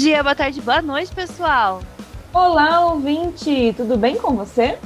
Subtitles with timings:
[0.00, 1.82] dia, boa tarde, boa noite, pessoal.
[2.32, 4.78] Olá, ouvinte, tudo bem com você?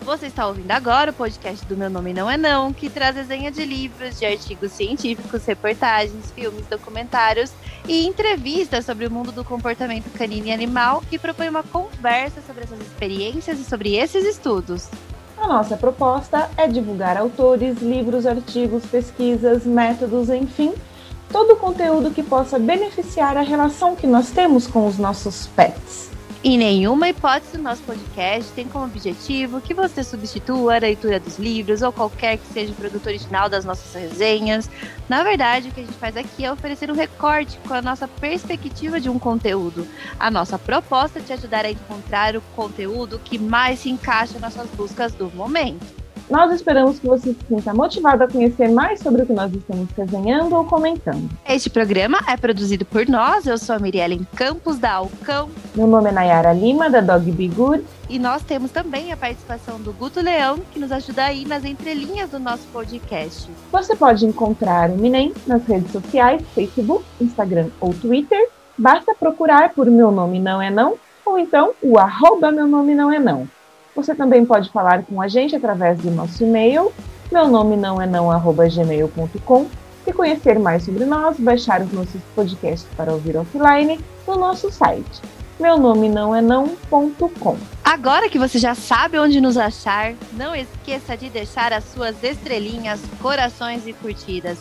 [0.00, 3.50] Você está ouvindo agora o podcast do Meu Nome Não É Não, que traz desenha
[3.50, 7.52] de livros, de artigos científicos, reportagens, filmes, documentários
[7.86, 12.64] e entrevistas sobre o mundo do comportamento canino e animal e propõe uma conversa sobre
[12.64, 14.88] essas experiências e sobre esses estudos.
[15.36, 20.72] A nossa proposta é divulgar autores, livros, artigos, pesquisas, métodos, enfim,
[21.30, 26.08] todo o conteúdo que possa beneficiar a relação que nós temos com os nossos pets.
[26.42, 31.36] Em nenhuma hipótese o nosso podcast tem como objetivo que você substitua a leitura dos
[31.36, 34.70] livros ou qualquer que seja o produto original das nossas resenhas.
[35.08, 38.06] Na verdade, o que a gente faz aqui é oferecer um recorte com a nossa
[38.06, 39.84] perspectiva de um conteúdo.
[40.16, 44.54] A nossa proposta é te ajudar a encontrar o conteúdo que mais se encaixa nas
[44.54, 46.07] suas buscas do momento.
[46.30, 49.88] Nós esperamos que você se sinta motivado a conhecer mais sobre o que nós estamos
[49.96, 51.30] desenhando ou comentando.
[51.48, 53.46] Este programa é produzido por nós.
[53.46, 55.48] Eu sou a Miriellen Campos, da Alcão.
[55.74, 57.82] Meu nome é Nayara Lima, da Dog Be Good.
[58.10, 62.30] E nós temos também a participação do Guto Leão, que nos ajuda aí nas entrelinhas
[62.30, 63.50] do nosso podcast.
[63.72, 68.48] Você pode encontrar o Minem nas redes sociais, Facebook, Instagram ou Twitter.
[68.76, 73.10] Basta procurar por Meu Nome Não É Não ou então o arroba Meu Nome Não
[73.10, 73.48] É Não.
[73.98, 76.92] Você também pode falar com a gente através do nosso e-mail,
[77.32, 79.66] meu nome não é não, arroba gmail.com,
[80.06, 85.20] e conhecer mais sobre nós, baixar os nossos podcasts para ouvir offline no nosso site,
[85.58, 87.56] meu nome não é não.com.
[87.82, 93.00] Agora que você já sabe onde nos achar, não esqueça de deixar as suas estrelinhas,
[93.20, 94.58] corações e curtidas.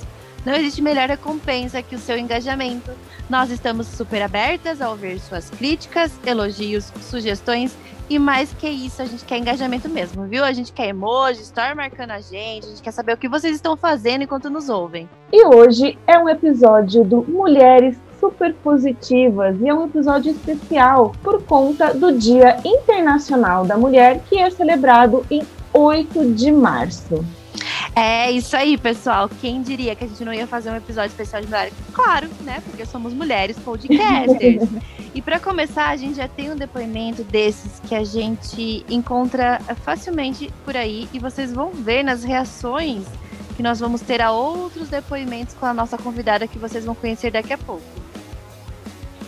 [0.48, 2.90] Não existe melhor recompensa que o seu engajamento.
[3.30, 7.76] Nós estamos super abertas a ouvir suas críticas, elogios, sugestões
[8.10, 10.46] e mais que isso, a gente quer engajamento mesmo, viu?
[10.46, 13.54] A gente quer emoji, story marcando a gente, a gente quer saber o que vocês
[13.58, 15.10] estão fazendo enquanto nos ouvem.
[15.34, 21.44] E hoje é um episódio do Mulheres Super Positivas e é um episódio especial por
[21.44, 25.44] conta do Dia Internacional da Mulher, que é celebrado em
[25.74, 27.37] 8 de março.
[27.96, 29.30] É isso aí, pessoal.
[29.42, 31.72] Quem diria que a gente não ia fazer um episódio especial de mulher?
[31.94, 32.62] Claro, né?
[32.66, 34.70] Porque somos mulheres podcasters.
[35.16, 40.52] e para começar, a gente já tem um depoimento desses que a gente encontra facilmente
[40.64, 43.06] por aí e vocês vão ver nas reações
[43.56, 47.32] que nós vamos ter a outros depoimentos com a nossa convidada que vocês vão conhecer
[47.32, 47.82] daqui a pouco.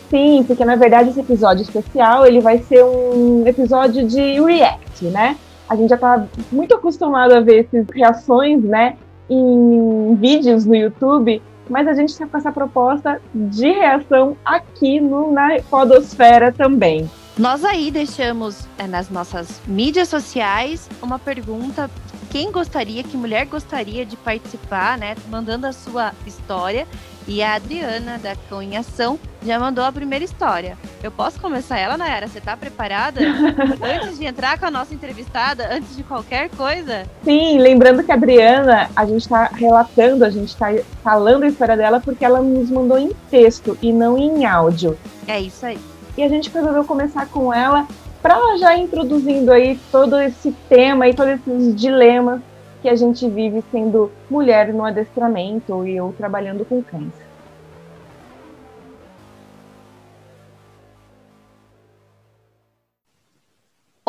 [0.09, 5.35] Sim, porque na verdade esse episódio especial ele vai ser um episódio de react, né?
[5.69, 8.97] A gente já está muito acostumado a ver essas reações, né,
[9.29, 15.31] em vídeos no YouTube, mas a gente está com essa proposta de reação aqui no,
[15.31, 17.09] na Podosfera também.
[17.37, 21.89] Nós aí deixamos é, nas nossas mídias sociais uma pergunta
[22.29, 25.15] quem gostaria, que mulher gostaria de participar, né?
[25.29, 26.87] Mandando a sua história.
[27.29, 30.75] E a Adriana, da Cão em Ação, já mandou a primeira história.
[31.03, 32.27] Eu posso começar ela, Nayara?
[32.27, 33.21] Você tá preparada?
[33.83, 37.03] antes de entrar com a nossa entrevistada, antes de qualquer coisa?
[37.23, 40.69] Sim, lembrando que a Adriana, a gente tá relatando, a gente tá
[41.03, 44.97] falando a história dela porque ela nos mandou em texto e não em áudio.
[45.27, 45.77] É isso aí.
[46.17, 47.87] E a gente resolveu começar com ela
[48.23, 52.41] para já introduzindo aí todo esse tema e todos esses dilemas
[52.81, 57.11] que a gente vive sendo mulher no adestramento e eu trabalhando com cães.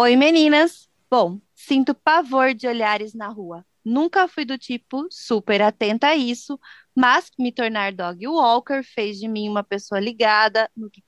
[0.02, 0.88] Oi meninas!
[1.10, 3.66] Bom, sinto pavor de olhares na rua.
[3.84, 6.58] Nunca fui do tipo super atenta a isso,
[6.96, 11.02] mas me tornar dog walker fez de mim uma pessoa ligada no que,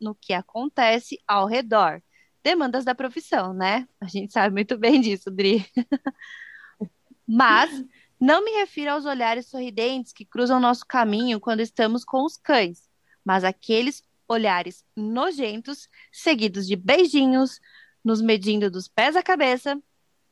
[0.00, 2.02] no que acontece ao redor
[2.42, 3.86] demandas da profissão, né?
[4.00, 5.64] A gente sabe muito bem disso, Dri.
[7.24, 7.70] Mas
[8.18, 12.90] não me refiro aos olhares sorridentes que cruzam nosso caminho quando estamos com os cães,
[13.24, 17.60] mas aqueles olhares nojentos, seguidos de beijinhos,
[18.04, 19.78] nos medindo dos pés à cabeça.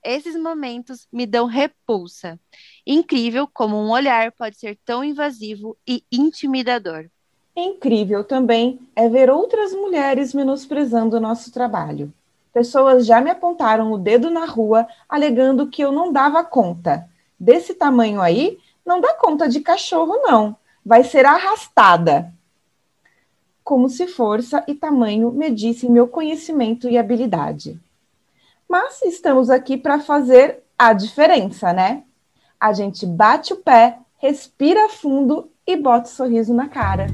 [0.02, 2.38] Esses momentos me dão repulsa.
[2.86, 7.06] Incrível como um olhar pode ser tão invasivo e intimidador.
[7.54, 12.12] Incrível também é ver outras mulheres menosprezando o nosso trabalho.
[12.52, 17.08] Pessoas já me apontaram o dedo na rua, alegando que eu não dava conta.
[17.38, 20.56] Desse tamanho aí, não dá conta de cachorro, não.
[20.84, 22.32] Vai ser arrastada.
[23.70, 27.78] Como se força e tamanho medissem meu conhecimento e habilidade.
[28.68, 32.02] Mas estamos aqui para fazer a diferença, né?
[32.58, 37.06] A gente bate o pé, respira fundo e bota o um sorriso na cara.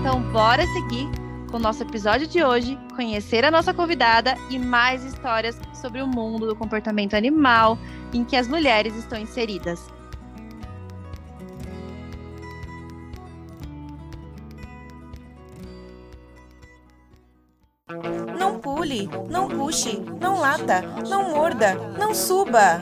[0.00, 1.08] Então, bora seguir
[1.52, 6.08] com o nosso episódio de hoje, conhecer a nossa convidada e mais histórias sobre o
[6.08, 7.78] mundo do comportamento animal
[8.12, 9.88] em que as mulheres estão inseridas.
[18.62, 22.80] Pule, não puxe, não lata, não morda, não suba.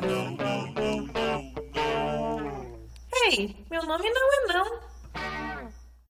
[3.24, 4.90] Ei, meu nome não é não.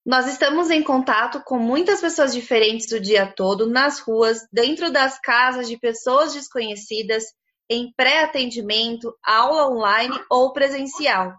[0.04, 5.20] Nós estamos em contato com muitas pessoas diferentes o dia todo, nas ruas, dentro das
[5.20, 7.24] casas de pessoas desconhecidas,
[7.68, 11.34] em pré-atendimento, aula online ou presencial.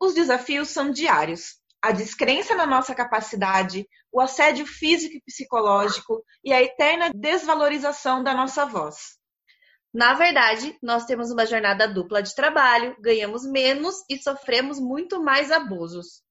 [0.00, 1.56] Os desafios são diários.
[1.82, 8.34] A descrença na nossa capacidade, o assédio físico e psicológico e a eterna desvalorização da
[8.34, 9.16] nossa voz.
[9.92, 15.50] Na verdade, nós temos uma jornada dupla de trabalho, ganhamos menos e sofremos muito mais
[15.50, 16.22] abusos.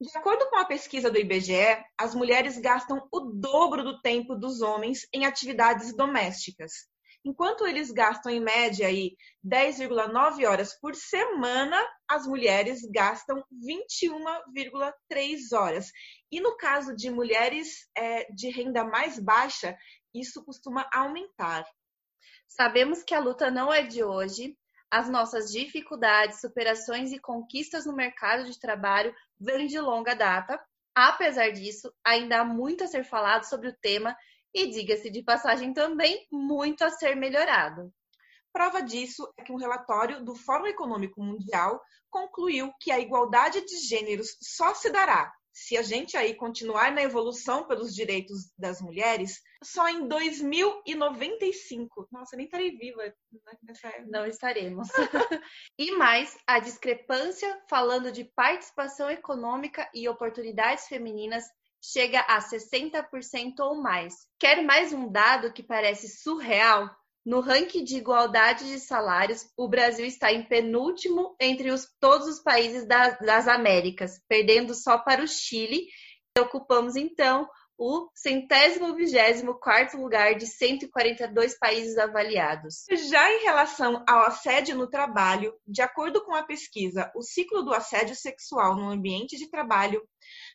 [0.00, 4.60] De acordo com a pesquisa do IBGE, as mulheres gastam o dobro do tempo dos
[4.60, 6.86] homens em atividades domésticas.
[7.24, 11.76] Enquanto eles gastam em média aí 10,9 horas por semana,
[12.08, 15.90] as mulheres gastam 21,3 horas.
[16.30, 19.76] E no caso de mulheres é, de renda mais baixa,
[20.14, 21.66] isso costuma aumentar.
[22.46, 24.56] Sabemos que a luta não é de hoje,
[24.90, 30.58] as nossas dificuldades, superações e conquistas no mercado de trabalho vêm de longa data.
[30.94, 34.16] Apesar disso, ainda há muito a ser falado sobre o tema
[34.54, 37.92] e, diga-se de passagem também, muito a ser melhorado.
[38.52, 41.80] Prova disso é que um relatório do Fórum Econômico Mundial
[42.10, 47.02] concluiu que a igualdade de gêneros só se dará se a gente aí continuar na
[47.02, 52.06] evolução pelos direitos das mulheres, só em 2095.
[52.12, 53.12] Nossa, nem estarei viva
[53.64, 54.06] nessa época.
[54.08, 54.86] Não estaremos.
[55.76, 61.42] e mais, a discrepância falando de participação econômica e oportunidades femininas
[61.82, 64.14] chega a 60% ou mais.
[64.38, 66.90] Quer mais um dado que parece surreal?
[67.24, 72.40] No ranking de igualdade de salários, o Brasil está em penúltimo entre os, todos os
[72.40, 75.88] países da, das Américas, perdendo só para o Chile.
[76.36, 77.48] E ocupamos, então,
[77.78, 82.84] o centésimo vigésimo quarto lugar de 142 países avaliados.
[82.90, 87.72] Já em relação ao assédio no trabalho, de acordo com a pesquisa O Ciclo do
[87.72, 90.02] Assédio Sexual no Ambiente de Trabalho,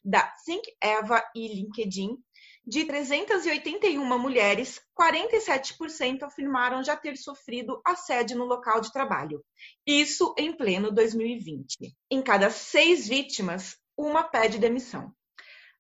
[0.04, 2.18] da Think Eva e LinkedIn,
[2.66, 9.44] de 381 mulheres, 47% afirmaram já ter sofrido assédio no local de trabalho.
[9.86, 11.94] Isso em pleno 2020.
[12.10, 15.14] Em cada seis vítimas, uma pede demissão.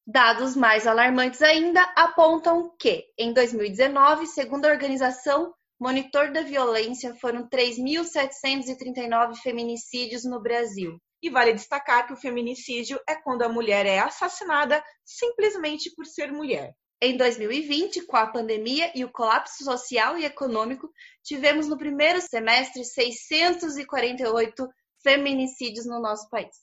[0.06, 7.48] Dados mais alarmantes ainda apontam que, em 2019, segundo a organização Monitor da Violência, foram
[7.48, 11.00] 3.739 feminicídios no Brasil.
[11.24, 16.30] E vale destacar que o feminicídio é quando a mulher é assassinada simplesmente por ser
[16.32, 16.76] mulher.
[17.02, 20.92] Em 2020, com a pandemia e o colapso social e econômico,
[21.24, 24.70] tivemos no primeiro semestre 648
[25.02, 26.56] feminicídios no nosso país.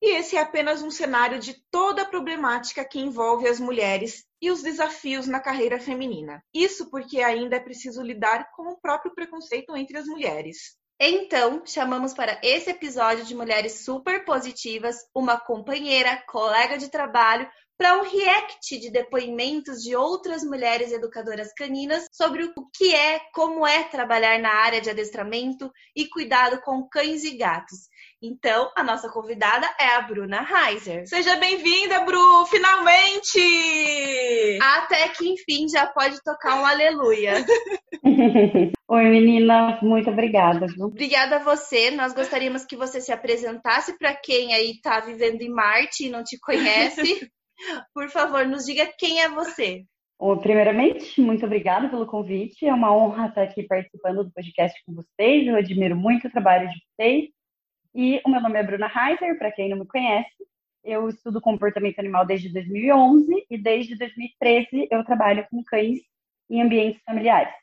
[0.00, 4.50] E esse é apenas um cenário de toda a problemática que envolve as mulheres e
[4.50, 6.44] os desafios na carreira feminina.
[6.52, 10.76] Isso porque ainda é preciso lidar com o próprio preconceito entre as mulheres.
[10.98, 17.48] Então, chamamos para esse episódio de Mulheres Super Positivas uma companheira, colega de trabalho,
[17.84, 23.66] para um react de depoimentos de outras mulheres educadoras caninas sobre o que é, como
[23.66, 27.90] é trabalhar na área de adestramento e cuidado com cães e gatos.
[28.22, 31.06] Então, a nossa convidada é a Bruna Reiser.
[31.06, 32.46] Seja bem-vinda, Bru!
[32.46, 33.38] Finalmente!
[34.62, 37.44] Até que enfim já pode tocar um aleluia.
[38.88, 40.68] Oi, menina, muito obrigada.
[40.68, 40.86] Viu?
[40.86, 41.90] Obrigada a você.
[41.90, 46.24] Nós gostaríamos que você se apresentasse para quem aí está vivendo em Marte e não
[46.24, 47.30] te conhece.
[47.92, 49.84] Por favor, nos diga quem é você.
[50.40, 52.66] Primeiramente, muito obrigada pelo convite.
[52.66, 55.46] É uma honra estar aqui participando do podcast com vocês.
[55.46, 57.28] Eu admiro muito o trabalho de vocês
[57.94, 60.34] e o meu nome é Bruna Heiser, para quem não me conhece.
[60.82, 66.00] Eu estudo comportamento animal desde 2011 e desde 2013 eu trabalho com cães
[66.50, 67.54] em ambientes familiares.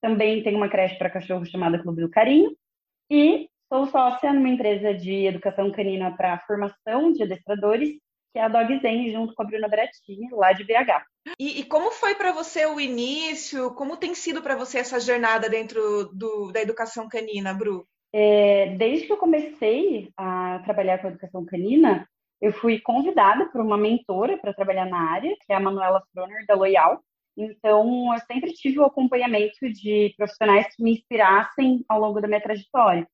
[0.00, 2.56] Também tenho uma creche para cachorro chamada Clube do Carinho
[3.10, 7.98] e sou sócia numa empresa de educação canina para formação de adestradores,
[8.32, 11.02] que é a Dog Zen, junto com a Bruna Beratini, lá de BH.
[11.38, 13.74] E, e como foi para você o início?
[13.74, 17.86] Como tem sido para você essa jornada dentro do, da educação canina, Bru?
[18.12, 22.08] É, desde que eu comecei a trabalhar com educação canina,
[22.40, 26.46] eu fui convidada por uma mentora para trabalhar na área, que é a Manuela Froner,
[26.46, 27.02] da Loyal.
[27.36, 32.40] Então, eu sempre tive o acompanhamento de profissionais que me inspirassem ao longo da minha
[32.40, 33.06] trajetória.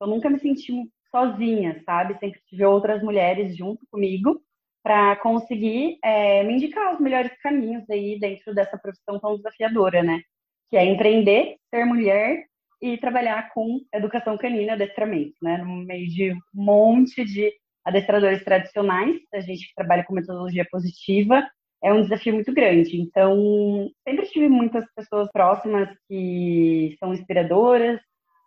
[0.00, 0.72] Eu nunca me senti
[1.10, 2.18] sozinha, sabe?
[2.18, 4.42] Sempre tive outras mulheres junto comigo
[4.82, 10.20] para conseguir é, me indicar os melhores caminhos aí dentro dessa profissão tão desafiadora, né?
[10.70, 12.44] Que é empreender, ser mulher
[12.80, 15.58] e trabalhar com educação canina adestramento, né?
[15.58, 17.52] No meio de um monte de
[17.84, 21.46] adestradores tradicionais, a gente trabalha com metodologia positiva
[21.82, 23.00] é um desafio muito grande.
[23.00, 28.00] Então, sempre tive muitas pessoas próximas que são inspiradoras,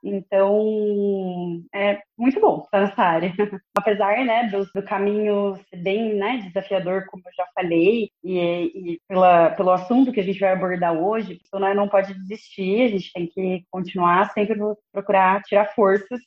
[0.04, 3.34] então, é muito bom estar nessa área.
[3.76, 9.02] Apesar, né, do, do, caminho ser bem né, desafiador, como eu já falei, e, e
[9.08, 12.88] pela, pelo assunto que a gente vai abordar hoje, a pessoa não pode desistir, a
[12.90, 14.58] gente tem que continuar sempre
[14.92, 16.20] procurar tirar forças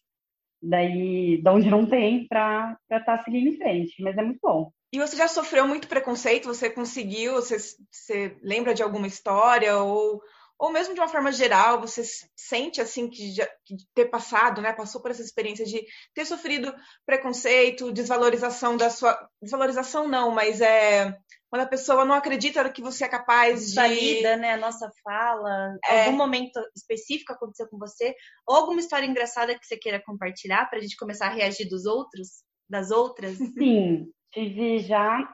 [0.62, 4.02] daí de onde não tem para estar tá seguindo em frente.
[4.02, 4.71] Mas é muito bom.
[4.92, 6.47] E você já sofreu muito preconceito?
[6.47, 7.35] Você conseguiu?
[7.35, 7.59] Você,
[7.90, 10.23] você lembra de alguma história ou
[10.58, 12.02] ou mesmo de uma forma geral, você
[12.34, 15.84] sente assim que, já, que ter passado, né, passou por essa experiência de
[16.14, 21.16] ter sofrido preconceito, desvalorização da sua, desvalorização não, mas é
[21.50, 25.76] quando a pessoa não acredita que você é capaz de valida, né, a nossa fala,
[25.88, 26.04] é...
[26.04, 28.14] algum momento específico aconteceu com você,
[28.46, 31.84] ou alguma história engraçada que você queira compartilhar para a gente começar a reagir dos
[31.84, 33.36] outros, das outras?
[33.58, 35.32] Sim, tive já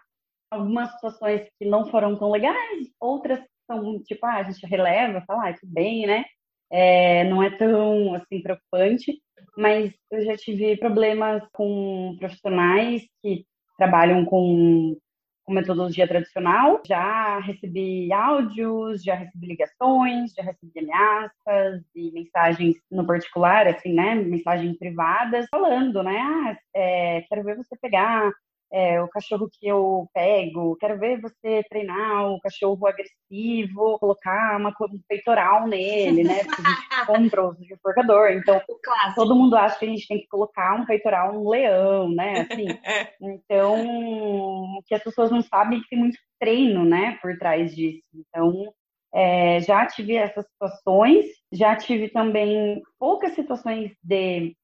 [0.51, 3.41] algumas situações que não foram tão legais, outras
[3.73, 6.25] são tipo, ah, a gente releva, fala, ah, tudo bem, né?
[6.71, 9.21] É, não é tão assim preocupante,
[9.57, 13.45] mas eu já tive problemas com profissionais que
[13.77, 14.97] trabalham com,
[15.45, 16.81] com metodologia tradicional.
[16.87, 24.15] Já recebi áudios, já recebi ligações, já recebi ameaças e mensagens no particular, assim, né?
[24.15, 26.19] Mensagens privadas falando, né?
[26.19, 28.33] Ah, é, quero ver você pegar
[28.73, 34.71] é, o cachorro que eu pego, quero ver você treinar o cachorro agressivo, colocar uma,
[34.71, 36.43] um peitoral nele, né?
[36.45, 38.31] Porque a gente compra o enforcador.
[38.31, 38.63] Então,
[39.15, 42.47] todo mundo acha que a gente tem que colocar um peitoral um leão, né?
[42.51, 42.67] Assim,
[43.21, 48.03] então, que as pessoas não sabem que tem muito treino, né, por trás disso.
[48.15, 48.73] Então,
[49.15, 54.57] é, já tive essas situações, já tive também poucas situações de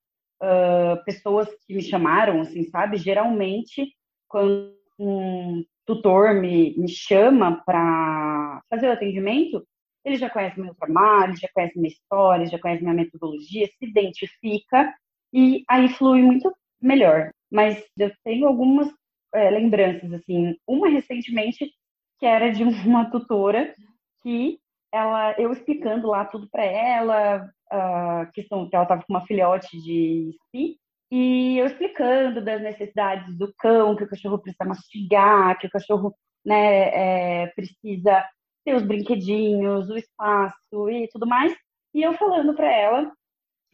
[0.43, 2.97] uh, pessoas que me chamaram, assim, sabe?
[2.97, 3.98] Geralmente
[4.29, 9.67] quando um tutor me, me chama para fazer o atendimento,
[10.05, 14.93] ele já conhece meu trabalho, já conhece minha história, já conhece minha metodologia, se identifica
[15.33, 17.31] e aí flui muito melhor.
[17.51, 18.89] Mas eu tenho algumas
[19.35, 21.71] é, lembranças, assim, uma recentemente
[22.19, 23.75] que era de uma tutora
[24.23, 24.59] que
[24.93, 29.81] ela, eu explicando lá tudo para ela, a questão que ela estava com uma filhote
[29.83, 30.79] de SPI,
[31.11, 36.15] e eu explicando das necessidades do cão, que o cachorro precisa mastigar, que o cachorro
[36.45, 38.25] né, é, precisa
[38.65, 41.55] ter os brinquedinhos, o espaço e tudo mais.
[41.95, 43.13] E eu falando para ela,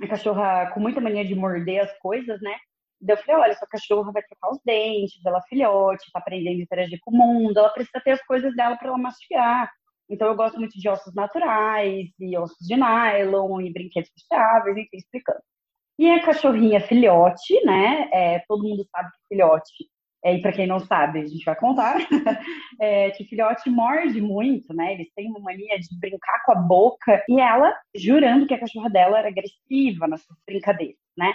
[0.01, 2.57] a cachorra com muita mania de morder as coisas, né?
[3.01, 6.61] Daí eu falei, olha, sua cachorra vai trocar os dentes, ela é filhote, tá aprendendo
[6.61, 9.71] a interagir com o mundo, ela precisa ter as coisas dela para ela mastigar.
[10.09, 14.97] Então eu gosto muito de ossos naturais, e ossos de nylon, e brinquedos puxáveis, enfim,
[14.97, 15.41] explicando.
[15.99, 18.09] E a cachorrinha filhote, né?
[18.13, 19.73] É, todo mundo sabe que filhote,
[20.25, 21.97] é, e para quem não sabe, a gente vai contar,
[22.81, 24.95] é, que filhote morde muito, né?
[24.95, 28.89] Eles têm uma mania de brincar com a boca, e ela jurando que a cachorra
[28.89, 31.33] dela era agressiva nessas brincadeiras, né?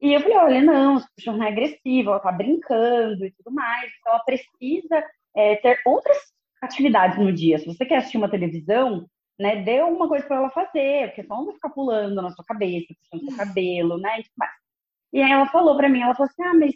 [0.00, 3.52] E eu falei, olha, não, a cachorra não é agressiva, ela tá brincando e tudo
[3.52, 6.18] mais, então ela precisa é, ter outras
[6.62, 7.58] atividades no dia.
[7.58, 9.06] Se você quer assistir uma televisão,
[9.38, 9.62] né?
[9.62, 12.94] Dê alguma coisa para ela fazer, porque só não vai ficar pulando na sua cabeça,
[13.10, 14.20] puxando seu cabelo, né?
[14.20, 16.74] E, e aí ela falou para mim, ela falou assim, ah, mas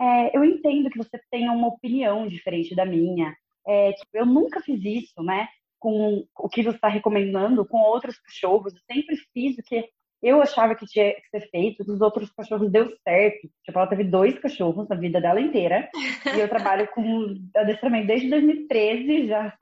[0.00, 3.34] é, eu entendo que você tenha uma opinião diferente da minha.
[3.66, 5.48] É, tipo, eu nunca fiz isso, né?
[5.78, 8.74] Com o que você está recomendando com outros cachorros.
[8.74, 9.88] Eu sempre fiz o que
[10.22, 13.48] eu achava que tinha que ser feito, dos outros cachorros deu certo.
[13.64, 15.88] Tipo, ela teve dois cachorros na vida dela inteira.
[16.34, 19.56] e eu trabalho com adestramento desde 2013, já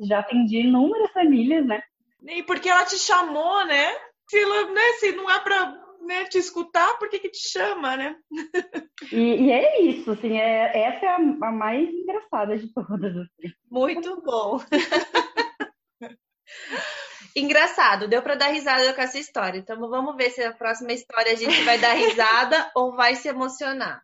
[0.00, 1.82] já atendi inúmeras famílias, né?
[2.28, 3.92] E porque ela te chamou, né?
[4.28, 7.96] Se, ela, né, se não é para né, te escutar, por que, que te chama,
[7.96, 8.16] né?
[9.10, 13.16] E, e é isso, assim, é, essa é a, a mais engraçada de todas.
[13.16, 13.50] Assim.
[13.70, 14.60] Muito bom.
[17.34, 19.58] Engraçado, deu para dar risada com essa história.
[19.58, 23.28] Então vamos ver se a próxima história a gente vai dar risada ou vai se
[23.28, 24.02] emocionar.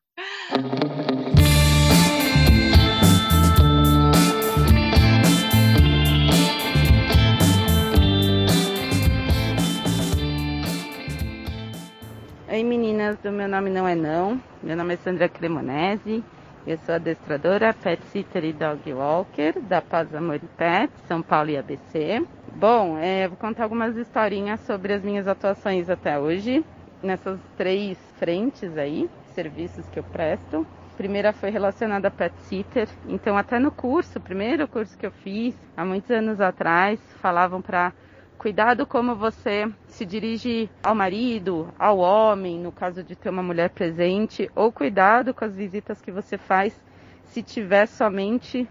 [12.49, 14.41] Oi meninas, o meu nome não é não.
[14.63, 16.23] Meu nome é Sandra Cremonese.
[16.65, 21.51] Eu sou adestradora Pet Sitter e Dog Walker da Paz Amor e Pet, São Paulo
[21.51, 22.25] e ABC.
[22.55, 26.65] Bom, é, vou contar algumas historinhas sobre as minhas atuações até hoje,
[27.03, 30.65] nessas três frentes aí, serviços que eu presto.
[30.95, 35.05] A primeira foi relacionada a Pet Sitter, então até no curso, o primeiro curso que
[35.05, 37.93] eu fiz, há muitos anos atrás, falavam para
[38.39, 43.71] Cuidado como você se dirige ao marido, ao homem, no caso de ter uma mulher
[43.71, 46.79] presente, ou cuidado com as visitas que você faz
[47.25, 48.69] se tiver somente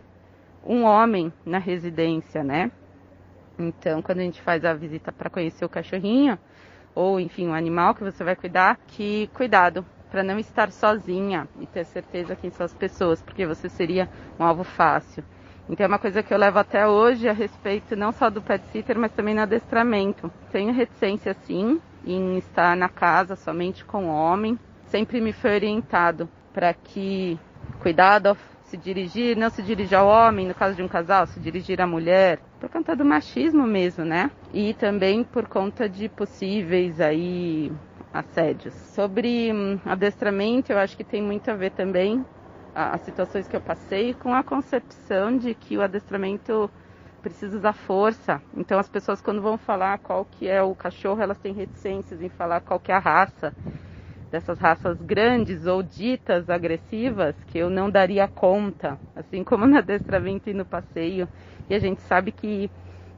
[0.64, 2.72] um homem na residência, né?
[3.58, 6.38] Então, quando a gente faz a visita para conhecer o cachorrinho,
[6.94, 11.66] ou enfim, o animal que você vai cuidar, que cuidado para não estar sozinha e
[11.66, 14.08] ter certeza quem são as pessoas, porque você seria
[14.40, 15.24] um alvo fácil.
[15.70, 18.64] Então é uma coisa que eu levo até hoje a respeito não só do pet
[18.72, 20.32] sitter, mas também no adestramento.
[20.52, 24.58] Tenho reticência sim em estar na casa somente com homem.
[24.88, 27.38] Sempre me foi orientado para que
[27.80, 31.82] cuidado se dirigir, não se dirigir ao homem, no caso de um casal, se dirigir
[31.82, 34.32] à mulher, por conta do machismo mesmo, né?
[34.54, 37.72] E também por conta de possíveis aí
[38.14, 38.74] assédios.
[38.74, 42.24] Sobre hum, adestramento, eu acho que tem muito a ver também
[42.76, 46.70] as situações que eu passei com a concepção de que o adestramento
[47.22, 48.42] precisa usar força.
[48.56, 52.30] Então as pessoas quando vão falar qual que é o cachorro, elas têm reticências em
[52.30, 53.54] falar qual que é a raça
[54.30, 60.50] dessas raças grandes ou ditas agressivas que eu não daria conta, assim como no adestramento
[60.50, 61.30] e no passeio.
[61.70, 62.70] E a gente sabe que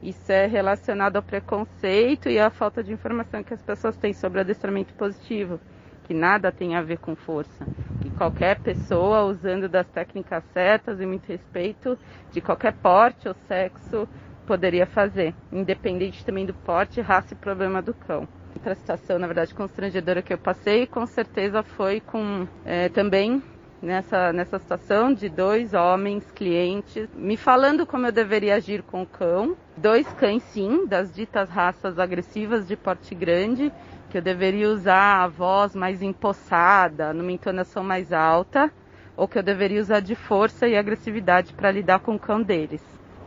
[0.02, 4.38] isso é relacionado ao preconceito e à falta de informação que as pessoas têm sobre
[4.38, 5.60] o adestramento positivo
[6.08, 7.68] que nada tem a ver com força.
[8.02, 11.98] Que qualquer pessoa, usando das técnicas certas e muito respeito,
[12.32, 14.08] de qualquer porte ou sexo,
[14.46, 18.28] poderia fazer, independente também do porte, raça e problema do cão.
[18.56, 23.44] Outra situação, na verdade, constrangedora que eu passei, com certeza foi com é, também
[23.82, 29.06] nessa, nessa situação de dois homens clientes me falando como eu deveria agir com o
[29.06, 29.56] cão.
[29.76, 33.72] Dois cães, sim, das ditas raças agressivas de porte grande,
[34.10, 38.72] que eu deveria usar a voz mais empossada, numa entonação mais alta,
[39.16, 42.82] ou que eu deveria usar de força e agressividade para lidar com o cão deles.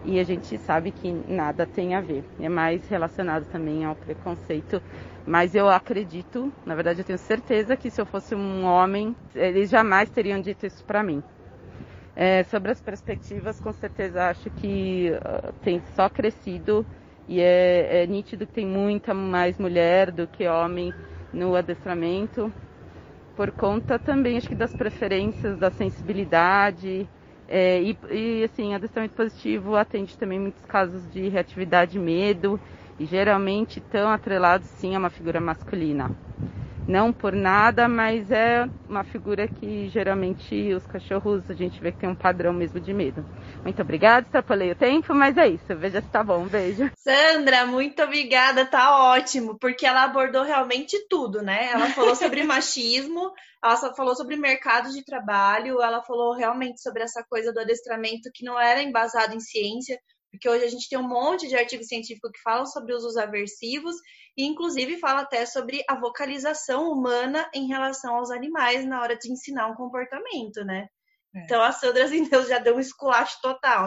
[0.04, 2.24] E a gente sabe que nada tem a ver.
[2.40, 4.80] É mais relacionado também ao preconceito.
[5.26, 9.68] Mas eu acredito, na verdade eu tenho certeza que se eu fosse um homem, eles
[9.68, 11.22] jamais teriam dito isso para mim.
[12.16, 16.84] É, sobre as perspectivas, com certeza acho que uh, tem só crescido
[17.30, 20.92] e é, é nítido que tem muita mais mulher do que homem
[21.32, 22.52] no adestramento,
[23.36, 27.08] por conta também, acho que das preferências, da sensibilidade.
[27.48, 32.58] É, e, e, assim, adestramento positivo atende também muitos casos de reatividade e medo,
[32.98, 36.10] e geralmente estão atrelados sim a uma figura masculina
[36.90, 42.00] não por nada, mas é uma figura que geralmente os cachorros a gente vê que
[42.00, 43.24] tem um padrão mesmo de medo.
[43.62, 45.76] Muito obrigada, extrapolei o tempo, mas é isso.
[45.76, 46.40] Veja se tá bom.
[46.40, 46.90] Um beijo.
[46.96, 51.70] Sandra, muito obrigada, tá ótimo, porque ela abordou realmente tudo, né?
[51.70, 53.30] Ela falou sobre machismo,
[53.62, 58.44] ela falou sobre mercado de trabalho, ela falou realmente sobre essa coisa do adestramento que
[58.44, 59.96] não era embasado em ciência,
[60.30, 63.16] porque hoje a gente tem um monte de artigo científico que falam sobre os usos
[63.16, 63.94] aversivos
[64.36, 69.30] e inclusive fala até sobre a vocalização humana em relação aos animais na hora de
[69.30, 70.88] ensinar um comportamento, né?
[71.34, 71.44] É.
[71.44, 73.86] Então a Sandra assim, Deus já deu um esculacho total.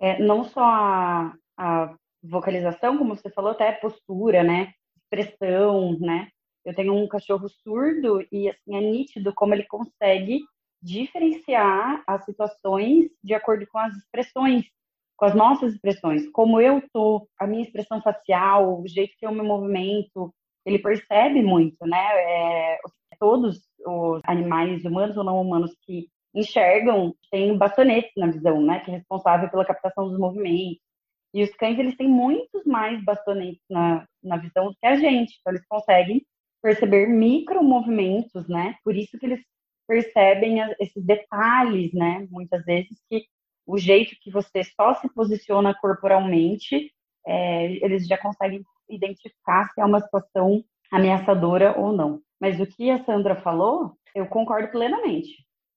[0.00, 4.72] É, não só a, a vocalização, como você falou, até postura, né?
[4.96, 6.28] Expressão, né?
[6.64, 10.40] Eu tenho um cachorro surdo e assim é nítido como ele consegue
[10.80, 14.64] diferenciar as situações de acordo com as expressões
[15.22, 19.30] com as nossas expressões, como eu tô, a minha expressão facial, o jeito que eu
[19.30, 20.34] me movimento,
[20.66, 21.96] ele percebe muito, né?
[21.96, 22.78] É,
[23.20, 28.80] todos os animais humanos ou não humanos que enxergam têm bastonetes na visão, né?
[28.80, 30.82] Que é responsável pela captação dos movimentos.
[31.32, 35.38] E os cães, eles têm muitos mais bastonetes na, na visão do que a gente.
[35.38, 36.26] Então, eles conseguem
[36.60, 38.74] perceber micro movimentos, né?
[38.82, 39.40] Por isso que eles
[39.86, 42.26] percebem esses detalhes, né?
[42.28, 43.24] Muitas vezes que
[43.66, 46.92] o jeito que você só se posiciona corporalmente,
[47.26, 52.20] é, eles já conseguem identificar se é uma situação ameaçadora ou não.
[52.40, 55.30] Mas o que a Sandra falou, eu concordo plenamente.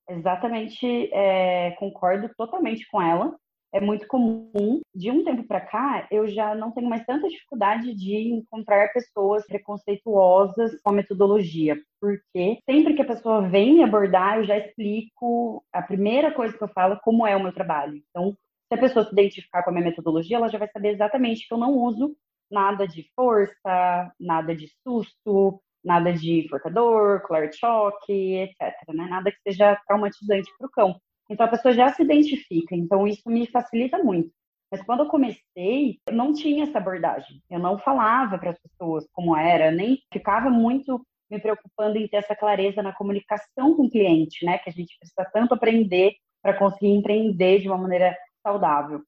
[0.10, 3.36] Exatamente, é, concordo totalmente com ela
[3.76, 4.80] é muito comum.
[4.96, 9.46] De um tempo para cá, eu já não tenho mais tanta dificuldade de encontrar pessoas
[9.46, 15.62] preconceituosas com a metodologia, porque sempre que a pessoa vem me abordar, eu já explico
[15.74, 18.02] a primeira coisa que eu falo, como é o meu trabalho.
[18.10, 21.46] Então, se a pessoa se identificar com a minha metodologia, ela já vai saber exatamente
[21.46, 22.16] que eu não uso
[22.50, 28.74] nada de força, nada de susto, nada de forcador, de choque, etc.
[28.94, 29.08] Né?
[29.10, 31.02] Nada que seja traumatizante para o cão.
[31.30, 34.32] Então a pessoa já se identifica, então isso me facilita muito.
[34.72, 37.42] Mas quando eu comecei, eu não tinha essa abordagem.
[37.50, 42.18] Eu não falava para as pessoas como era, nem ficava muito me preocupando em ter
[42.18, 44.58] essa clareza na comunicação com o cliente, né?
[44.60, 49.02] Que a gente precisa tanto aprender para conseguir empreender de uma maneira saudável.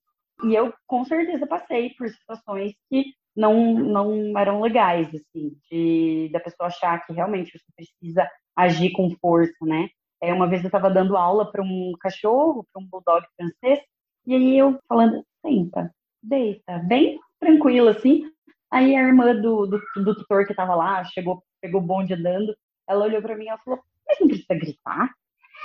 [0.44, 6.40] E eu com certeza passei por situações que não não eram legais, assim, de da
[6.40, 9.88] pessoa achar que realmente você precisa agir com força, né?
[10.22, 13.80] É, uma vez eu estava dando aula para um cachorro, para um bulldog francês,
[14.26, 18.24] e aí eu falando, senta, deita, bem tranquilo assim.
[18.72, 22.56] Aí a irmã do, do, do tutor que estava lá chegou, pegou o bonde andando,
[22.88, 25.12] ela olhou para mim e falou, mas não precisa gritar?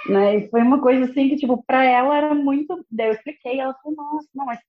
[0.09, 0.37] Né?
[0.37, 2.85] E foi uma coisa assim que, tipo, para ela era muito.
[2.91, 4.61] Daí eu expliquei, ela falou, nossa, não, mas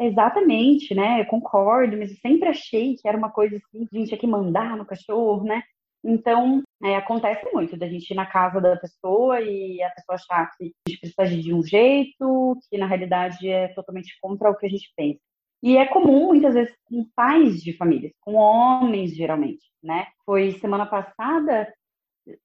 [0.00, 1.20] exatamente, né?
[1.20, 4.76] Eu concordo, mas eu sempre achei que era uma coisa assim, gente tinha que mandar
[4.76, 5.62] no cachorro, né?
[6.04, 10.50] Então, é, acontece muito da gente ir na casa da pessoa e a pessoa achar
[10.56, 14.56] que a gente precisa agir de um jeito, que na realidade é totalmente contra o
[14.56, 15.20] que a gente pensa.
[15.62, 20.06] E é comum, muitas vezes, com pais de famílias, com homens, geralmente, né?
[20.24, 21.72] Foi semana passada,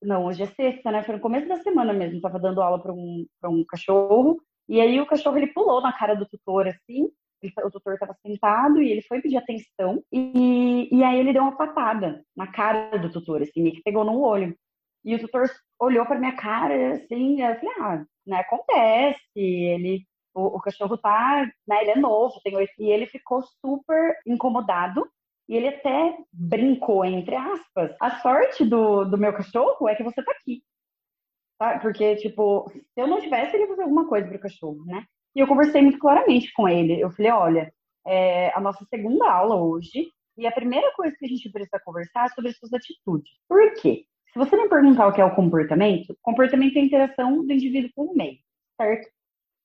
[0.02, 1.04] não, hoje é sexta, né?
[1.04, 5.00] Foi no começo da semana mesmo, estava dando aula para um, um cachorro, e aí
[5.00, 7.10] o cachorro, ele pulou na cara do tutor, assim,
[7.64, 11.58] o tutor estava sentado e ele foi pedir atenção e, e aí ele deu uma
[11.58, 14.56] patada na cara do tutor, assim, que pegou no olho.
[15.04, 20.58] E o tutor olhou para minha cara, assim, eu falei, ah, né, acontece, ele, o,
[20.58, 25.06] o, cachorro tá, né, ele é novo, tem oito, e ele ficou super incomodado,
[25.48, 27.94] e ele até brincou, entre aspas.
[28.00, 30.64] A sorte do, do meu cachorro é que você tá aqui?
[31.82, 35.06] Porque, tipo, se eu não tivesse, ele ia fazer alguma coisa pro cachorro, né?
[35.36, 37.00] E eu conversei muito claramente com ele.
[37.00, 37.74] Eu falei, olha,
[38.06, 42.26] é a nossa segunda aula hoje, e a primeira coisa que a gente precisa conversar
[42.26, 43.32] é sobre suas atitudes.
[43.48, 44.06] Por quê?
[44.32, 47.92] Se você não perguntar o que é o comportamento, comportamento é a interação do indivíduo
[47.96, 48.40] com o meio,
[48.76, 49.08] certo?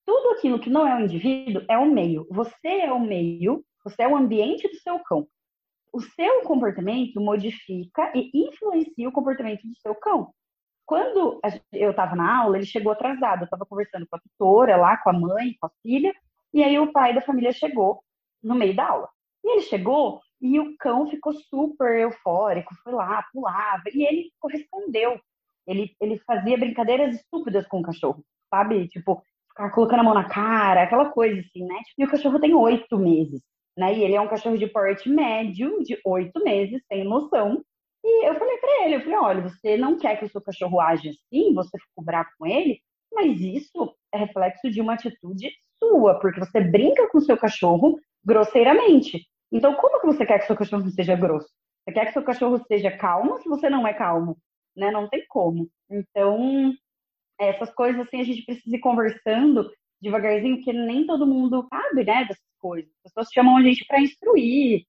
[0.05, 2.27] Tudo aquilo que não é o indivíduo é o meio.
[2.31, 5.27] Você é o meio, você é o ambiente do seu cão.
[5.93, 10.33] O seu comportamento modifica e influencia o comportamento do seu cão.
[10.89, 11.39] Quando
[11.71, 13.43] eu estava na aula, ele chegou atrasado.
[13.43, 16.15] Eu estava conversando com a tutora lá, com a mãe, com a filha,
[16.51, 18.03] e aí o pai da família chegou
[18.43, 19.09] no meio da aula.
[19.45, 25.21] E ele chegou e o cão ficou super eufórico, foi lá, pulava, e ele correspondeu.
[25.67, 28.89] Ele, ele fazia brincadeiras estúpidas com o cachorro, sabe?
[28.89, 31.81] Tipo, ficar colocando a mão na cara, aquela coisa assim, né?
[31.99, 33.43] E o cachorro tem oito meses,
[33.77, 33.95] né?
[33.95, 37.63] E ele é um cachorro de porte médio, de oito meses, tem noção.
[38.05, 40.81] E eu falei para ele, eu falei, olha, você não quer que o seu cachorro
[40.81, 42.81] age assim, você ficou bravo com ele,
[43.13, 47.99] mas isso é reflexo de uma atitude sua, porque você brinca com o seu cachorro
[48.25, 49.27] grosseiramente.
[49.51, 51.49] Então, como que você quer que o seu cachorro seja grosso?
[51.85, 54.37] Você quer que o seu cachorro seja calmo se você não é calmo?
[54.77, 54.91] Né?
[54.91, 55.69] Não tem como.
[55.91, 56.73] Então,
[57.39, 62.25] essas coisas assim a gente precisa ir conversando devagarzinho, porque nem todo mundo sabe, né,
[62.25, 62.91] dessas coisas.
[63.05, 64.85] As pessoas chamam a gente para instruir,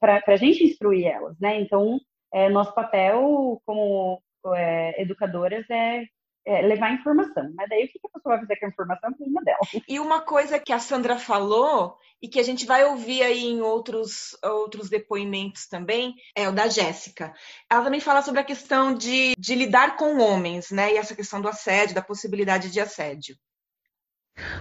[0.00, 1.60] para a gente instruir elas, né?
[1.60, 2.00] Então,
[2.32, 4.22] é, nosso papel como
[4.54, 6.04] é, educadoras é,
[6.46, 7.50] é, levar informação.
[7.54, 9.58] Mas daí o que a pessoa vai fazer com a informação é problema dela.
[9.88, 13.60] E uma coisa que a Sandra falou e que a gente vai ouvir aí em
[13.60, 17.32] outros, outros depoimentos também é o da Jéssica.
[17.70, 20.92] Ela também fala sobre a questão de, de lidar com homens, né?
[20.92, 23.36] E essa questão do assédio, da possibilidade de assédio.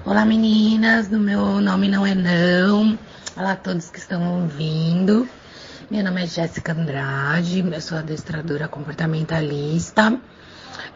[0.05, 2.97] Olá meninas, o meu nome não é não.
[3.37, 5.29] Olá a todos que estão ouvindo.
[5.91, 10.21] Meu nome é Jéssica Andrade, eu sou adestradora comportamentalista.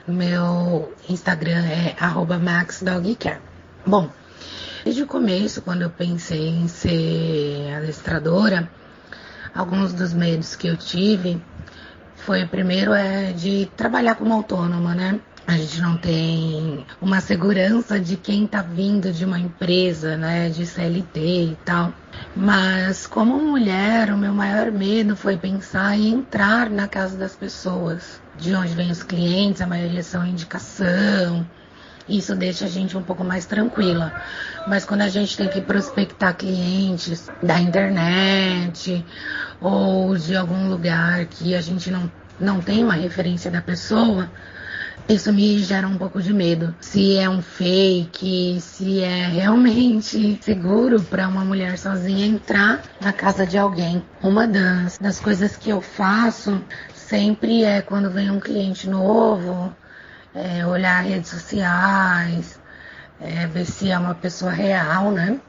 [0.07, 1.95] Meu Instagram é
[2.39, 3.41] maxdogcare.
[3.83, 4.11] Bom,
[4.85, 8.69] desde o começo, quando eu pensei em ser adestradora,
[9.55, 11.41] alguns dos medos que eu tive
[12.17, 15.19] foi primeiro é de trabalhar como autônoma, né?
[15.45, 20.65] A gente não tem uma segurança de quem está vindo de uma empresa, né, de
[20.65, 21.93] CLT e tal.
[22.33, 28.21] Mas como mulher, o meu maior medo foi pensar em entrar na casa das pessoas.
[28.37, 31.45] De onde vêm os clientes, a maioria são indicação.
[32.07, 34.13] Isso deixa a gente um pouco mais tranquila.
[34.65, 39.05] Mas quando a gente tem que prospectar clientes da internet
[39.59, 44.29] ou de algum lugar que a gente não, não tem uma referência da pessoa,
[45.07, 46.73] isso me gera um pouco de medo.
[46.79, 53.45] Se é um fake, se é realmente seguro para uma mulher sozinha entrar na casa
[53.45, 54.03] de alguém.
[54.21, 56.61] Uma das, das coisas que eu faço
[56.93, 59.75] sempre é quando vem um cliente novo,
[60.33, 62.59] é, olhar redes sociais,
[63.19, 65.39] é, ver se é uma pessoa real, né?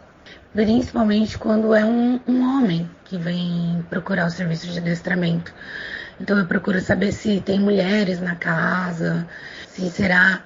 [0.53, 5.53] Principalmente quando é um, um homem que vem procurar o serviço de adestramento.
[6.21, 9.27] Então eu procuro saber se tem mulheres na casa,
[9.69, 10.43] se será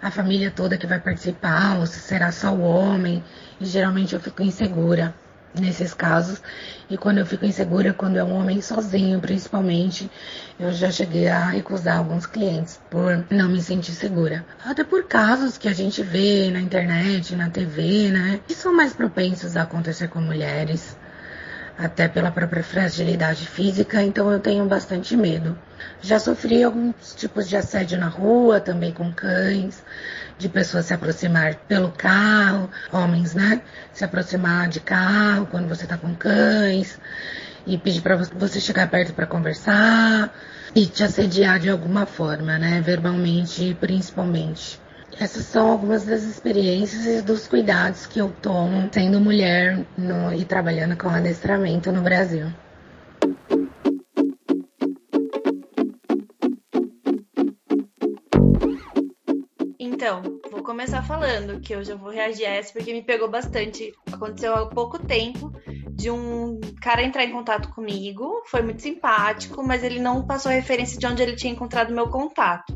[0.00, 3.22] a família toda que vai participar ou se será só o homem.
[3.60, 5.14] E geralmente eu fico insegura
[5.58, 6.42] nesses casos.
[6.88, 10.10] E quando eu fico insegura, quando é um homem sozinho, principalmente,
[10.58, 14.44] eu já cheguei a recusar alguns clientes por não me sentir segura.
[14.64, 18.40] Até por casos que a gente vê na internet, na TV, né?
[18.46, 20.96] Que são mais propensos a acontecer com mulheres.
[21.82, 25.58] Até pela própria fragilidade física, então eu tenho bastante medo.
[26.00, 29.82] Já sofri alguns tipos de assédio na rua, também com cães,
[30.38, 33.62] de pessoas se aproximar pelo carro, homens, né?
[33.92, 36.98] Se aproximar de carro quando você tá com cães
[37.66, 40.32] e pedir para você chegar perto para conversar
[40.74, 42.80] e te assediar de alguma forma, né?
[42.80, 44.81] Verbalmente, principalmente.
[45.18, 50.44] Essas são algumas das experiências e dos cuidados que eu tomo sendo mulher no, e
[50.44, 52.46] trabalhando com adestramento no Brasil.
[59.78, 63.92] Então, vou começar falando que eu já vou reagir a essa porque me pegou bastante.
[64.10, 65.52] Aconteceu há pouco tempo
[65.92, 70.98] de um cara entrar em contato comigo, foi muito simpático, mas ele não passou referência
[70.98, 72.74] de onde ele tinha encontrado meu contato.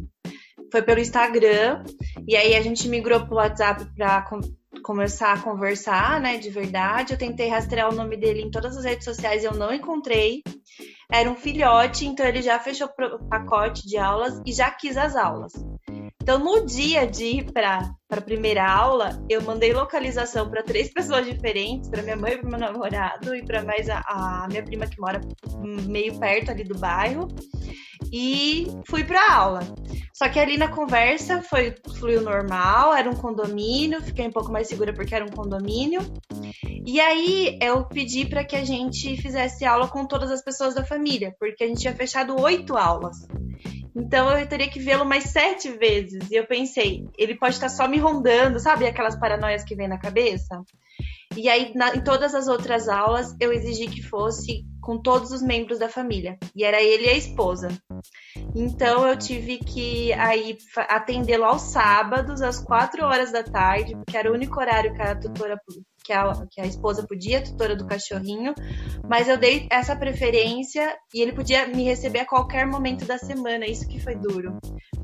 [0.70, 1.84] Foi pelo Instagram,
[2.26, 4.40] e aí a gente migrou pro WhatsApp para com
[4.82, 7.12] começar a conversar, né, de verdade.
[7.12, 10.42] Eu tentei rastrear o nome dele em todas as redes sociais e eu não encontrei.
[11.10, 15.16] Era um filhote, então ele já fechou o pacote de aulas e já quis as
[15.16, 15.52] aulas.
[16.26, 21.24] Então, no dia de ir para a primeira aula, eu mandei localização para três pessoas
[21.24, 25.00] diferentes, para minha mãe, para meu namorado e para mais a, a, minha prima que
[25.00, 25.20] mora
[25.86, 27.28] meio perto ali do bairro.
[28.18, 29.60] E fui para aula.
[30.14, 34.68] Só que ali na conversa foi fluiu normal, era um condomínio, fiquei um pouco mais
[34.68, 36.00] segura porque era um condomínio.
[36.86, 40.82] E aí eu pedi para que a gente fizesse aula com todas as pessoas da
[40.82, 43.18] família, porque a gente tinha fechado oito aulas.
[43.94, 46.30] Então eu teria que vê-lo mais sete vezes.
[46.30, 48.86] E eu pensei, ele pode estar só me rondando, sabe?
[48.86, 50.62] Aquelas paranoias que vem na cabeça.
[51.36, 55.42] E aí, na, em todas as outras aulas, eu exigi que fosse com todos os
[55.42, 56.38] membros da família.
[56.54, 57.76] E era ele e a esposa.
[58.54, 64.30] Então eu tive que aí atendê-lo aos sábados, às quatro horas da tarde, porque era
[64.30, 65.60] o único horário que a tutora
[66.06, 68.54] que a, que a esposa podia, tutora do cachorrinho,
[69.08, 73.66] mas eu dei essa preferência e ele podia me receber a qualquer momento da semana,
[73.66, 74.56] isso que foi duro.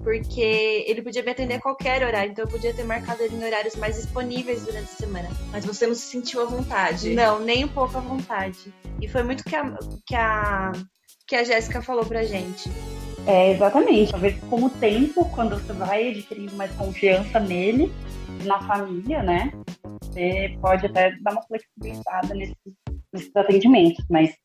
[0.04, 3.44] Porque ele podia me atender a qualquer horário, então eu podia ter marcado ele em
[3.44, 5.28] horários mais disponíveis durante a semana.
[5.50, 7.10] Mas você não se sentiu à vontade?
[7.14, 8.72] Não, nem um pouco à vontade.
[9.00, 10.72] E foi muito que a, que a,
[11.26, 12.70] que a Jéssica falou pra gente.
[13.26, 14.10] É, exatamente.
[14.10, 17.92] Talvez com o tempo, quando você vai adquirindo mais confiança nele,
[18.44, 19.52] na família, né?
[20.12, 22.56] Você pode até dar uma flexibilizada nesses,
[23.12, 24.36] nesses atendimentos, mas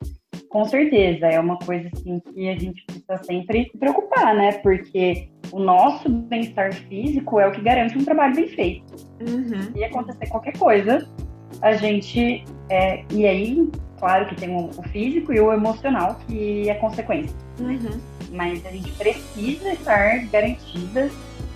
[0.50, 4.54] com certeza é uma coisa assim que a gente precisa sempre se preocupar, né?
[4.60, 8.96] Porque o nosso bem-estar físico é o que garante um trabalho bem feito.
[9.20, 9.74] Uhum.
[9.74, 11.06] Se acontecer qualquer coisa,
[11.62, 12.46] a gente.
[12.70, 17.36] É, e aí, claro que tem o, o, físico e o emocional, que é consequência.
[17.60, 18.00] Uhum.
[18.32, 21.10] Mas a gente precisa estar garantida,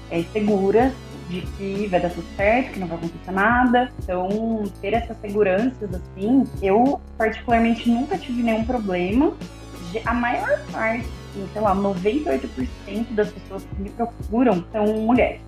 [0.10, 0.92] é, segura
[1.32, 3.92] de que vai dar tudo certo, que não vai acontecer nada.
[4.04, 9.34] Então, ter essas seguranças, assim, eu particularmente nunca tive nenhum problema.
[10.06, 15.42] A maior parte, assim, sei lá, 98% das pessoas que me procuram são mulheres,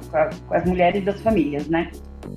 [0.47, 1.91] com as mulheres das famílias, né?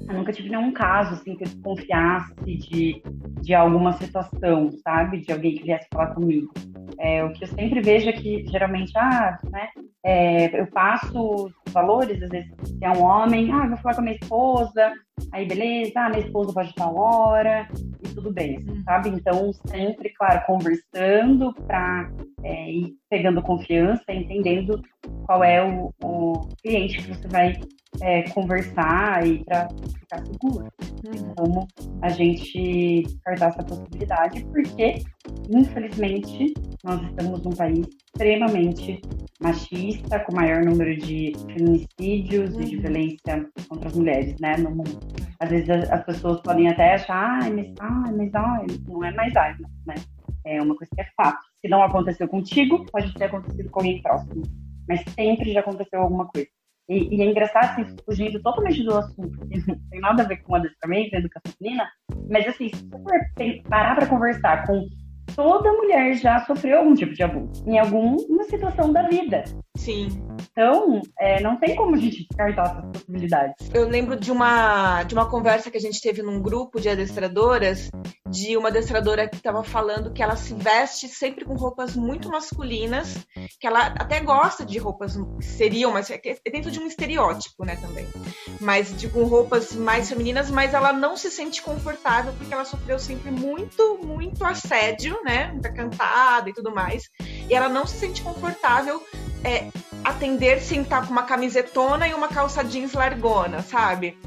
[0.09, 3.03] Eu nunca tive nenhum caso, assim, que eu desconfiasse de,
[3.41, 5.21] de alguma situação, sabe?
[5.21, 6.53] De alguém que viesse falar comigo.
[6.99, 9.69] É, o que eu sempre vejo é que, geralmente, ah, né?
[10.09, 14.05] É, eu passo valores, às vezes, se é um homem, ah, vou falar com a
[14.05, 14.93] minha esposa,
[15.33, 17.69] aí beleza, ah, minha esposa pode estar hora,
[18.05, 19.09] e tudo bem, assim, sabe?
[19.09, 22.09] Então, sempre, claro, conversando para
[22.45, 24.81] é, ir pegando confiança, entendendo
[25.27, 27.59] qual é o, o cliente que você vai
[28.01, 30.69] é, conversar e para ficar seguro.
[31.05, 31.35] Uhum.
[31.37, 31.69] Como
[32.03, 35.03] a gente descartar essa possibilidade, porque,
[35.51, 39.01] infelizmente, nós estamos num país extremamente
[39.41, 42.61] machista, com maior número de feminicídios uhum.
[42.61, 42.83] e de uhum.
[42.83, 44.99] violência contra as mulheres, né, no mundo.
[45.39, 49.13] Às vezes as, as pessoas podem até achar, ai, mas, ai, mas ai, não é
[49.13, 49.55] mais ai,
[49.87, 49.95] né?
[50.47, 51.45] É uma coisa que é fato.
[51.61, 54.43] Se não aconteceu contigo, pode ter acontecido com alguém próximo.
[54.89, 56.49] Mas sempre já aconteceu alguma coisa.
[56.89, 60.37] E, e, é engraçado, assim, fugindo totalmente do assunto, que não tem nada a ver
[60.43, 61.89] com adestramento, educação feminina,
[62.31, 64.87] mas assim, se você parar para conversar com
[65.35, 69.43] toda mulher já sofreu algum tipo de abuso, em alguma situação da vida.
[69.77, 70.09] Sim.
[70.51, 73.71] Então, é, não tem como a gente descartar essas possibilidades.
[73.75, 77.91] Eu lembro de uma, de uma conversa que a gente teve num grupo de adestradoras,
[78.29, 83.19] de uma adestradora que estava falando que ela se veste sempre com roupas muito masculinas,
[83.61, 87.77] que ela até gosta de roupas que seriam, mas é dentro de um estereótipo, né,
[87.77, 88.07] também.
[88.61, 92.99] Mas de, com roupas mais femininas, mas ela não se sente confortável porque ela sofreu
[92.99, 97.11] sempre muito, muito assédio, né, muita cantada e tudo mais.
[97.49, 99.03] E ela não se sente confortável
[99.45, 99.66] é,
[100.05, 104.19] atender sem estar com uma camisetona e uma calça jeans largona, sabe?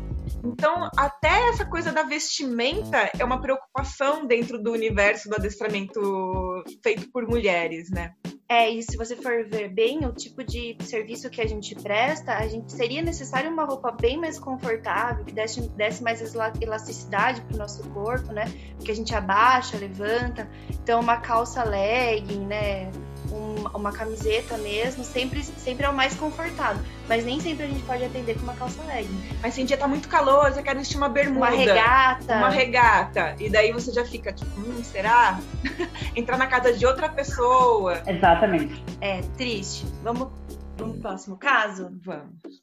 [0.43, 7.11] Então, até essa coisa da vestimenta é uma preocupação dentro do universo do adestramento feito
[7.11, 8.13] por mulheres, né?
[8.51, 12.33] É, e se você for ver bem o tipo de serviço que a gente presta,
[12.33, 16.19] a gente seria necessário uma roupa bem mais confortável, que desse, desse mais
[16.59, 18.45] elasticidade para o nosso corpo, né?
[18.75, 20.49] Porque a gente abaixa, levanta.
[20.81, 22.89] Então, uma calça legging, né?
[23.31, 26.83] Um, uma camiseta mesmo, sempre, sempre é o mais confortável.
[27.07, 29.37] Mas nem sempre a gente pode atender com uma calça legging.
[29.41, 31.47] Mas se um dia tá muito calor, você quer vestir uma bermuda.
[31.47, 32.37] Uma regata.
[32.37, 33.35] Uma regata.
[33.39, 35.39] E daí você já fica tipo, hum, será?
[36.15, 38.01] Entrar na casa de outra pessoa.
[38.05, 38.83] Exatamente.
[39.01, 39.85] É, triste.
[40.03, 40.29] Vamos,
[40.77, 41.89] vamos pro próximo caso?
[42.03, 42.59] Vamos.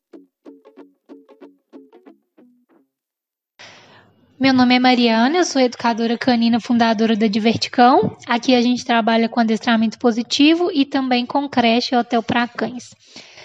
[4.38, 8.14] Meu nome é Mariana, eu sou educadora canina fundadora da Diverticão.
[8.28, 12.94] Aqui a gente trabalha com adestramento positivo e também com creche e hotel para cães.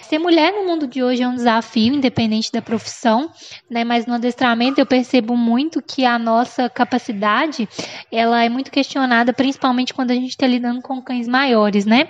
[0.02, 3.30] Ser mulher no mundo de hoje é um desafio, independente da profissão,
[3.70, 3.84] né?
[3.84, 7.66] Mas no adestramento eu percebo muito que a nossa capacidade
[8.12, 12.08] ela é muito questionada, principalmente quando a gente está lidando com cães maiores, né?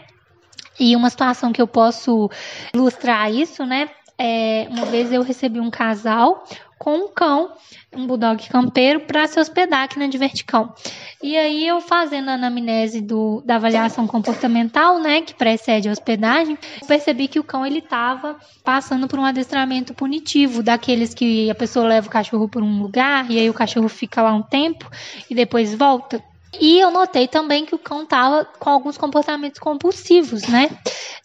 [0.81, 2.29] E uma situação que eu posso
[2.75, 3.89] ilustrar isso, né?
[4.19, 6.45] É, uma vez eu recebi um casal
[6.83, 7.53] com um cão,
[7.95, 10.75] um bulldog campeiro, para se hospedar aqui na Diverticão.
[11.23, 16.59] E aí eu fazendo a anamnese do, da avaliação comportamental, né, que precede a hospedagem,
[16.89, 21.87] percebi que o cão ele estava passando por um adestramento punitivo, daqueles que a pessoa
[21.87, 24.91] leva o cachorro por um lugar e aí o cachorro fica lá um tempo
[25.31, 26.32] e depois volta.
[26.61, 30.71] E eu notei também que o cão tava com alguns comportamentos compulsivos, né?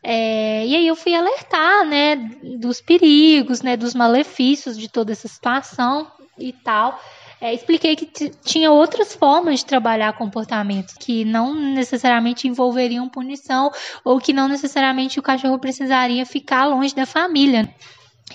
[0.02, 2.16] É, e aí eu fui alertar, né,
[2.60, 6.08] dos perigos, né, dos malefícios de toda essa situação
[6.40, 7.00] e tal.
[7.40, 8.08] É, expliquei que
[8.44, 13.70] tinha outras formas de trabalhar comportamentos que não necessariamente envolveriam punição
[14.04, 17.72] ou que não necessariamente o cachorro precisaria ficar longe da família.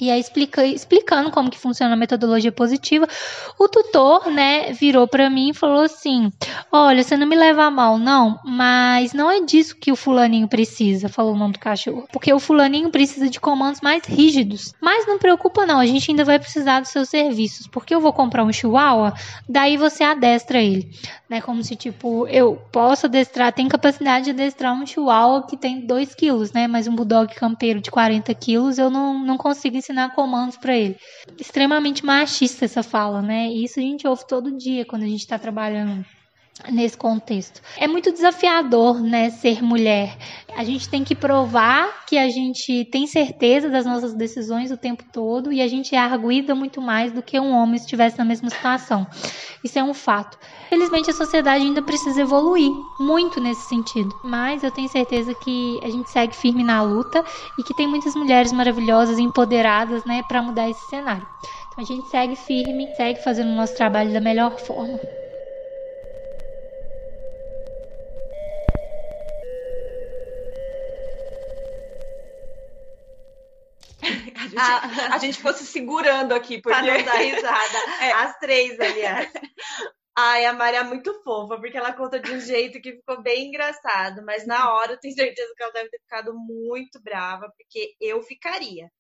[0.00, 3.07] E aí explica, explicando como que funciona a metodologia positiva,
[3.59, 6.33] o tutor, né, virou para mim e falou assim:
[6.72, 10.48] "Olha, você não me leva a mal não, mas não é disso que o fulaninho
[10.48, 12.09] precisa", falou o nome do cachorro.
[12.11, 14.74] Porque o fulaninho precisa de comandos mais rígidos.
[14.81, 18.12] Mas não preocupa não, a gente ainda vai precisar dos seus serviços, porque eu vou
[18.12, 19.12] comprar um chihuahua,
[19.48, 20.90] daí você adestra ele,
[21.28, 21.40] né?
[21.42, 26.14] Como se tipo, eu posso adestrar, tem capacidade de adestrar um chihuahua que tem 2
[26.14, 26.66] quilos, né?
[26.66, 30.97] Mas um bulldog campeiro de 40 quilos eu não, não consigo ensinar comandos para ele.
[31.38, 33.49] Extremamente machista essa fala, né?
[33.49, 36.05] E isso a gente ouve todo dia quando a gente está trabalhando
[36.71, 37.61] nesse contexto.
[37.79, 40.17] É muito desafiador, né, ser mulher.
[40.55, 45.03] A gente tem que provar que a gente tem certeza das nossas decisões o tempo
[45.11, 48.51] todo e a gente é arguida muito mais do que um homem estivesse na mesma
[48.51, 49.07] situação.
[49.65, 50.38] Isso é um fato.
[50.69, 55.88] Felizmente a sociedade ainda precisa evoluir muito nesse sentido, mas eu tenho certeza que a
[55.88, 57.25] gente segue firme na luta
[57.59, 61.27] e que tem muitas mulheres maravilhosas empoderadas, né, para mudar esse cenário.
[61.69, 65.01] Então a gente segue firme, segue fazendo o nosso trabalho da melhor forma.
[74.57, 76.79] Gente, a gente fosse segurando aqui, porque...
[76.79, 77.79] Pra não dar risada.
[78.01, 78.12] É.
[78.12, 79.33] As três, aliás.
[80.17, 83.49] Ai, a Mari é muito fofa, porque ela conta de um jeito que ficou bem
[83.49, 87.95] engraçado, mas na hora eu tenho certeza que ela deve ter ficado muito brava, porque
[87.99, 88.91] eu ficaria.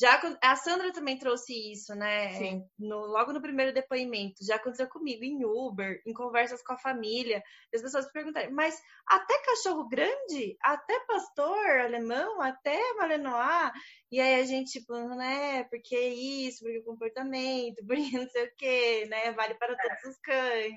[0.00, 2.30] Já a Sandra também trouxe isso, né?
[2.30, 2.64] Sim.
[2.76, 4.44] No, logo no primeiro depoimento.
[4.44, 7.40] Já aconteceu comigo em Uber, em conversas com a família.
[7.72, 8.76] As pessoas perguntaram, mas
[9.06, 10.56] até cachorro grande?
[10.60, 12.40] Até pastor alemão?
[12.42, 13.70] Até malinois?
[14.10, 15.62] E aí a gente, tipo, né?
[15.70, 19.30] Porque isso, porque comportamento, porque não sei o quê, né?
[19.30, 20.74] Vale para todos os cães.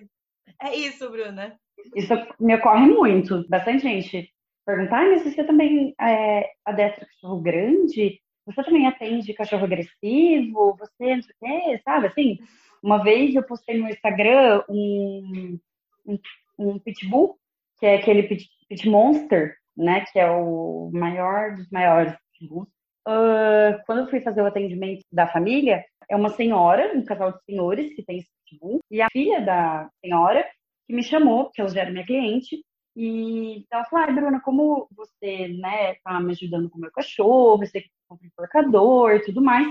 [0.62, 1.60] É isso, Bruna.
[1.96, 3.48] Isso me ocorre muito.
[3.50, 4.32] Bastante gente
[4.64, 8.22] perguntar, "Ah, mas você também é, adestra cachorro grande?
[8.48, 10.76] Você também atende cachorro agressivo?
[10.80, 12.08] Você não sei o quê, sabe?
[12.08, 12.38] Assim,
[12.82, 15.60] uma vez eu postei no Instagram um,
[16.06, 16.20] um,
[16.58, 17.38] um pitbull,
[17.78, 20.04] que é aquele pit, pit monster, né?
[20.12, 22.70] Que é o maior dos maiores pitbulls.
[23.08, 27.44] Ah, quando eu fui fazer o atendimento da família, é uma senhora, um casal de
[27.46, 30.46] senhores que tem esse pitbull, e a filha da senhora
[30.86, 32.64] que me chamou, porque ela já era minha cliente,
[33.00, 37.60] e ela falou, ah, Bruna, como você, né, tá me ajudando com o meu cachorro,
[37.60, 39.68] você compra enforcador e tudo mais,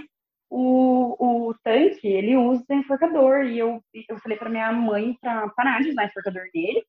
[0.49, 5.83] o, o tanque, ele usa enforcador, e eu, eu falei pra minha mãe pra parar
[5.83, 6.85] de usar enforcador nele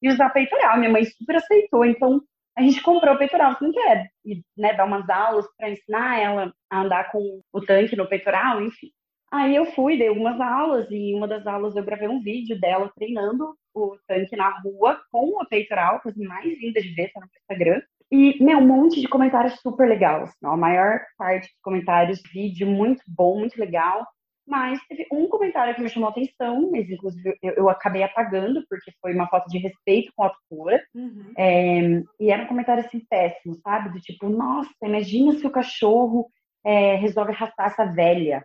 [0.00, 2.22] e usar peitoral, minha mãe super aceitou, então
[2.56, 6.18] a gente comprou o peitoral, você não quer, e, né, dar umas aulas pra ensinar
[6.18, 8.90] ela a andar com o tanque no peitoral, enfim.
[9.32, 12.60] Aí eu fui, dei algumas aulas, e em uma das aulas eu gravei um vídeo
[12.60, 17.20] dela treinando o tanque na rua com o peitoral, coisa mais linda de ver, tá
[17.20, 17.80] no Instagram.
[18.10, 20.30] E, meu, um monte de comentários super legais.
[20.44, 24.06] A maior parte dos comentários, vídeo muito bom, muito legal.
[24.46, 28.62] Mas teve um comentário que me chamou a atenção, mas inclusive eu, eu acabei apagando,
[28.68, 30.82] porque foi uma falta de respeito com a tutora.
[30.94, 31.32] Uhum.
[31.38, 33.88] É, e era um comentário assim péssimo, sabe?
[33.88, 36.28] Do tipo, nossa, imagina se o cachorro
[36.66, 38.44] é, resolve arrastar essa velha.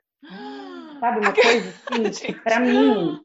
[0.99, 3.19] Sabe, uma coisa assim, pra mim,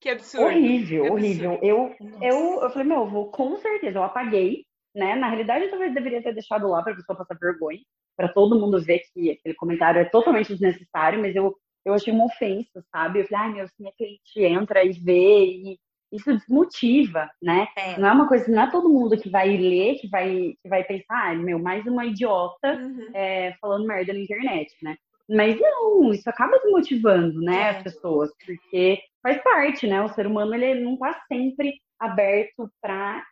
[0.00, 0.46] Que absurdo.
[0.46, 1.52] horrível, que horrível.
[1.52, 1.66] absurdo.
[1.66, 4.64] Eu, eu, eu falei, meu, eu vou com certeza, eu apaguei,
[4.94, 5.14] né?
[5.16, 7.80] Na realidade, eu talvez deveria ter deixado lá pra pessoa passar vergonha,
[8.16, 12.26] pra todo mundo ver que aquele comentário é totalmente desnecessário, mas eu, eu achei uma
[12.26, 13.20] ofensa, sabe?
[13.20, 15.78] Eu falei, ai, meu, se minha cliente entra e vê, e
[16.12, 17.66] isso desmotiva, né?
[17.76, 17.98] É.
[17.98, 20.84] Não é uma coisa, não é todo mundo que vai ler, que vai, que vai
[20.84, 23.10] pensar, ai, meu, mais uma idiota Uhum.
[23.14, 24.96] é, falando merda na internet, né?
[25.28, 27.68] Mas não, isso acaba desmotivando, né, É.
[27.70, 30.02] as pessoas, porque faz parte, né?
[30.02, 33.24] O ser humano ele não está sempre aberto para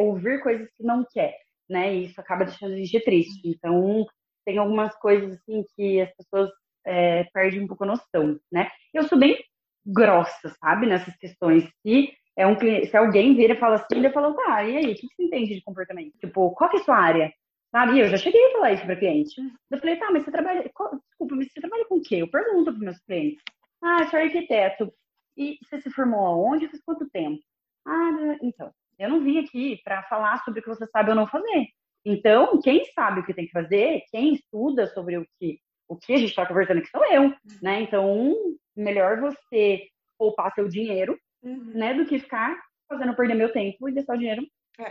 [0.00, 1.34] ouvir coisas que não quer,
[1.68, 1.94] né?
[1.94, 3.40] E isso acaba deixando a gente triste.
[3.48, 4.04] Então,
[4.44, 6.50] tem algumas coisas assim que as pessoas
[6.86, 8.68] é, perdem um pouco a noção, né?
[8.92, 9.38] Eu sou bem
[9.86, 11.64] grossa, sabe, nessas questões.
[11.82, 14.94] Se é um se alguém vira e fala assim, eu falo, tá, e aí, o
[14.94, 16.12] que você entende de comportamento?
[16.18, 17.32] Tipo, qual que é a sua área?
[17.74, 17.96] Sabe?
[17.96, 19.34] E eu já cheguei a falar isso para cliente.
[19.68, 20.62] Eu falei, tá, mas você trabalha.
[20.62, 22.16] desculpa, mas você trabalha com o quê?
[22.16, 23.42] Eu pergunto para meus clientes.
[23.82, 24.92] Ah, sou arquiteto.
[25.36, 26.68] E você se formou aonde?
[26.68, 27.42] Faz quanto tempo?
[27.84, 28.70] Ah, então.
[28.96, 31.66] Eu não vim aqui para falar sobre o que você sabe ou não fazer.
[32.04, 35.58] Então, quem sabe o que tem que fazer, quem estuda sobre o que,
[35.88, 37.80] o que a gente está conversando aqui sou eu, né?
[37.80, 38.36] Então,
[38.76, 39.80] melhor você
[40.16, 41.72] poupar seu dinheiro, Uhum.
[41.74, 42.56] né, do que ficar
[42.88, 44.46] fazendo perder meu tempo e deixar o dinheiro.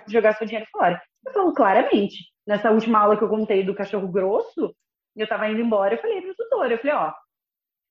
[0.08, 1.02] Jogar seu dinheiro fora.
[1.26, 2.32] Eu falo claramente.
[2.46, 4.76] Nessa última aula que eu contei do cachorro grosso,
[5.16, 7.14] eu tava indo embora, eu falei pro tutor, eu falei, ó,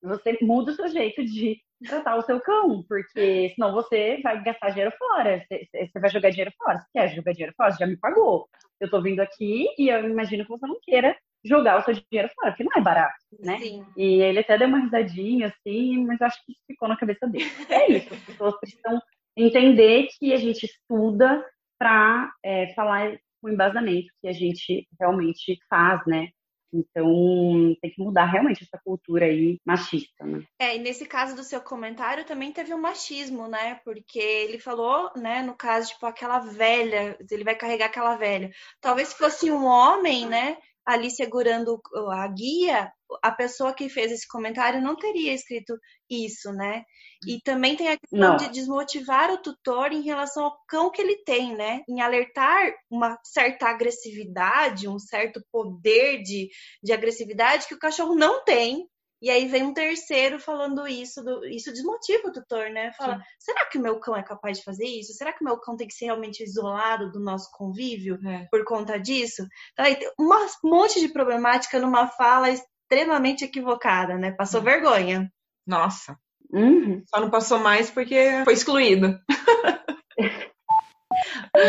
[0.02, 4.70] você muda o seu jeito de tratar o seu cão, porque senão você vai gastar
[4.70, 6.78] dinheiro fora, você, vai jogar dinheiro fora.
[6.78, 7.72] Você quer jogar dinheiro fora?
[7.72, 8.48] Você já me pagou.
[8.80, 12.32] Eu tô vindo aqui e eu imagino que você não queira jogar o seu dinheiro
[12.34, 13.58] fora, porque não é barato, né?
[13.58, 13.84] Sim.
[13.96, 17.50] E ele até deu uma risadinha assim, mas acho que ficou na cabeça dele.
[17.68, 19.00] É isso, as pessoas precisam
[19.36, 21.44] entender que a gente estuda
[21.82, 22.32] para
[22.76, 26.28] falar com embasamento que a gente realmente faz, né?
[26.72, 30.44] Então tem que mudar realmente essa cultura aí machista, né?
[30.60, 33.80] É, e nesse caso do seu comentário também teve um machismo, né?
[33.84, 38.50] Porque ele falou, né, no caso, tipo, aquela velha, ele vai carregar aquela velha.
[38.80, 40.56] Talvez se fosse um homem, né,
[40.86, 41.80] ali segurando
[42.10, 45.74] a guia, a pessoa que fez esse comentário não teria escrito
[46.08, 46.82] isso, né?
[47.26, 48.36] E também tem a questão Não.
[48.36, 51.82] de desmotivar o tutor em relação ao cão que ele tem, né?
[51.88, 56.48] Em alertar uma certa agressividade, um certo poder de,
[56.82, 58.88] de agressividade que o cachorro não tem.
[59.22, 62.92] E aí vem um terceiro falando isso, do- isso desmotiva o tutor, né?
[62.98, 65.12] Fala, será que o meu cão é capaz de fazer isso?
[65.12, 68.48] Será que o meu cão tem que ser realmente isolado do nosso convívio É.
[68.50, 69.46] por conta disso?
[69.72, 70.28] Então aí tem um
[70.64, 74.32] monte de problemática numa fala extremamente equivocada, né?
[74.32, 75.30] Passou vergonha.
[75.64, 76.16] Nossa,
[76.52, 77.02] Uhum.
[77.08, 79.16] só não passou mais porque foi excluído.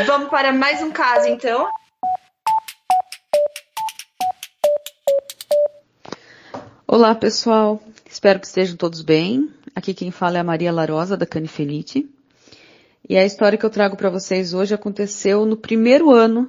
[0.08, 1.70] Vamos para mais um caso, então.
[6.96, 7.82] Olá, pessoal.
[8.08, 9.50] Espero que estejam todos bem.
[9.76, 12.08] Aqui quem fala é a Maria Larosa, da Canifelite.
[13.10, 16.48] E a história que eu trago para vocês hoje aconteceu no primeiro ano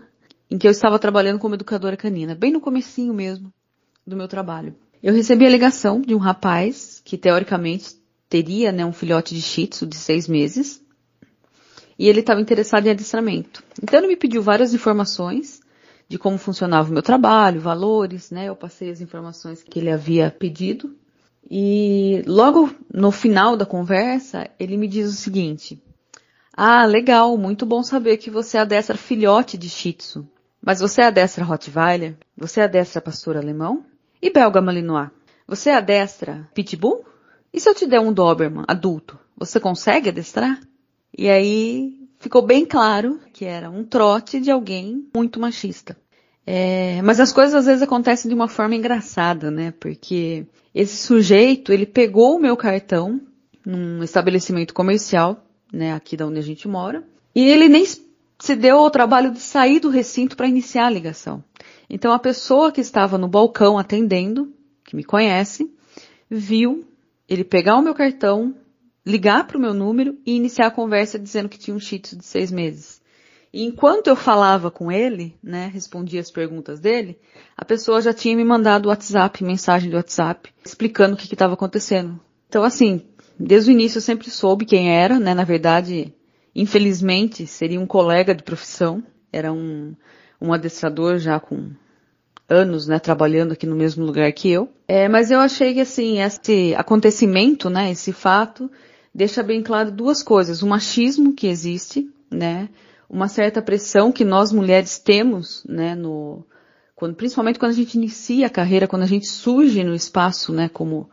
[0.51, 3.51] em que eu estava trabalhando como educadora canina, bem no comecinho mesmo
[4.07, 4.75] do meu trabalho.
[5.03, 7.97] Eu recebi a ligação de um rapaz que, teoricamente,
[8.29, 10.83] teria né, um filhote de shih tzu de seis meses
[11.99, 13.65] e ele estava interessado em adestramento.
[13.83, 15.64] Então ele me pediu várias informações
[16.09, 18.49] de como funcionava o meu trabalho, valores, né?
[18.49, 20.97] Eu passei as informações que ele havia pedido.
[21.51, 25.83] E logo no final da conversa, ele me diz o seguinte:
[26.57, 30.29] Ah, legal, muito bom saber que você adestra filhote de Shih Tzu.
[30.63, 32.17] Mas você adestra Rottweiler?
[32.37, 33.85] Você adestra pastor alemão?
[34.21, 35.11] E belga malinois?
[35.47, 37.05] Você adestra Pitbull?
[37.53, 40.59] E se eu te der um Doberman adulto, você consegue adestrar?
[41.17, 45.95] E aí ficou bem claro que era um trote de alguém muito machista.
[46.47, 49.75] É, mas as coisas às vezes acontecem de uma forma engraçada, né?
[49.79, 53.21] Porque esse sujeito, ele pegou o meu cartão
[53.65, 57.05] num estabelecimento comercial, né, aqui da onde a gente mora,
[57.35, 61.45] e ele nem se deu ao trabalho de sair do recinto para iniciar a ligação.
[61.91, 64.53] Então a pessoa que estava no balcão atendendo,
[64.83, 65.71] que me conhece,
[66.31, 66.85] viu
[67.29, 68.55] ele pegar o meu cartão,
[69.05, 72.25] ligar para o meu número e iniciar a conversa dizendo que tinha um tzu de
[72.25, 73.03] seis meses.
[73.53, 77.17] E enquanto eu falava com ele, né, respondia as perguntas dele,
[77.57, 82.19] a pessoa já tinha me mandado WhatsApp, mensagem do WhatsApp, explicando o que estava acontecendo.
[82.49, 83.03] Então, assim,
[83.39, 86.13] desde o início eu sempre soube quem era, né, na verdade,
[86.53, 89.95] infelizmente, seria um colega de profissão, era um,
[90.41, 91.71] um adestrador já com
[92.49, 94.69] anos, né, trabalhando aqui no mesmo lugar que eu.
[94.87, 98.71] É, mas eu achei que assim, esse acontecimento, né, esse fato,
[99.15, 102.69] deixa bem claro duas coisas: o machismo que existe, né,
[103.09, 106.45] uma certa pressão que nós mulheres temos, né, no
[106.97, 110.69] quando, principalmente quando a gente inicia a carreira, quando a gente surge no espaço, né,
[110.69, 111.09] como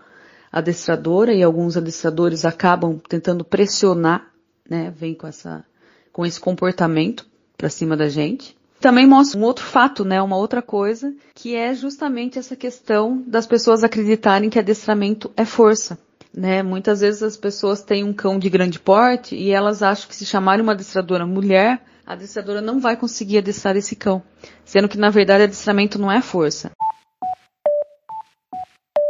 [0.52, 4.32] adestradora e alguns adestradores acabam tentando pressionar,
[4.70, 5.64] né, vem com essa
[6.12, 7.26] com esse comportamento
[7.58, 8.58] para cima da gente.
[8.82, 13.46] Também mostra um outro fato, né, uma outra coisa, que é justamente essa questão das
[13.46, 15.98] pessoas acreditarem que adestramento é força.
[16.34, 16.64] Né?
[16.64, 20.26] Muitas vezes as pessoas têm um cão de grande porte e elas acham que se
[20.26, 24.24] chamarem uma adestradora mulher, a adestradora não vai conseguir adestrar esse cão.
[24.64, 26.72] Sendo que, na verdade, adestramento não é força.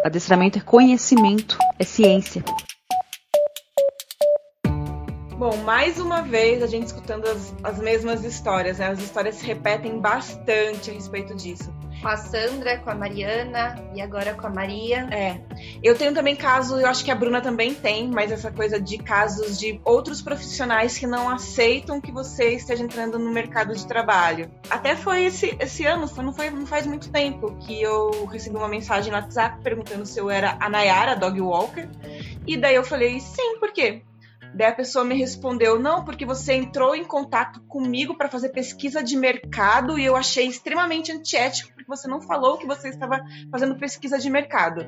[0.03, 2.43] Adestramento é conhecimento, é ciência.
[5.37, 8.89] Bom, mais uma vez a gente escutando as, as mesmas histórias, né?
[8.89, 11.73] As histórias se repetem bastante a respeito disso.
[12.01, 15.07] Com a Sandra, com a Mariana e agora com a Maria.
[15.11, 15.39] É.
[15.83, 18.97] Eu tenho também caso, eu acho que a Bruna também tem, mas essa coisa de
[18.97, 24.49] casos de outros profissionais que não aceitam que você esteja entrando no mercado de trabalho.
[24.69, 28.55] Até foi esse, esse ano, foi, não, foi, não faz muito tempo, que eu recebi
[28.55, 31.87] uma mensagem no WhatsApp perguntando se eu era a Nayara, Dog Walker.
[32.47, 34.01] E daí eu falei, sim, por quê?
[34.53, 39.03] Daí a pessoa me respondeu: não, porque você entrou em contato comigo para fazer pesquisa
[39.03, 43.77] de mercado e eu achei extremamente antiético porque você não falou que você estava fazendo
[43.77, 44.85] pesquisa de mercado.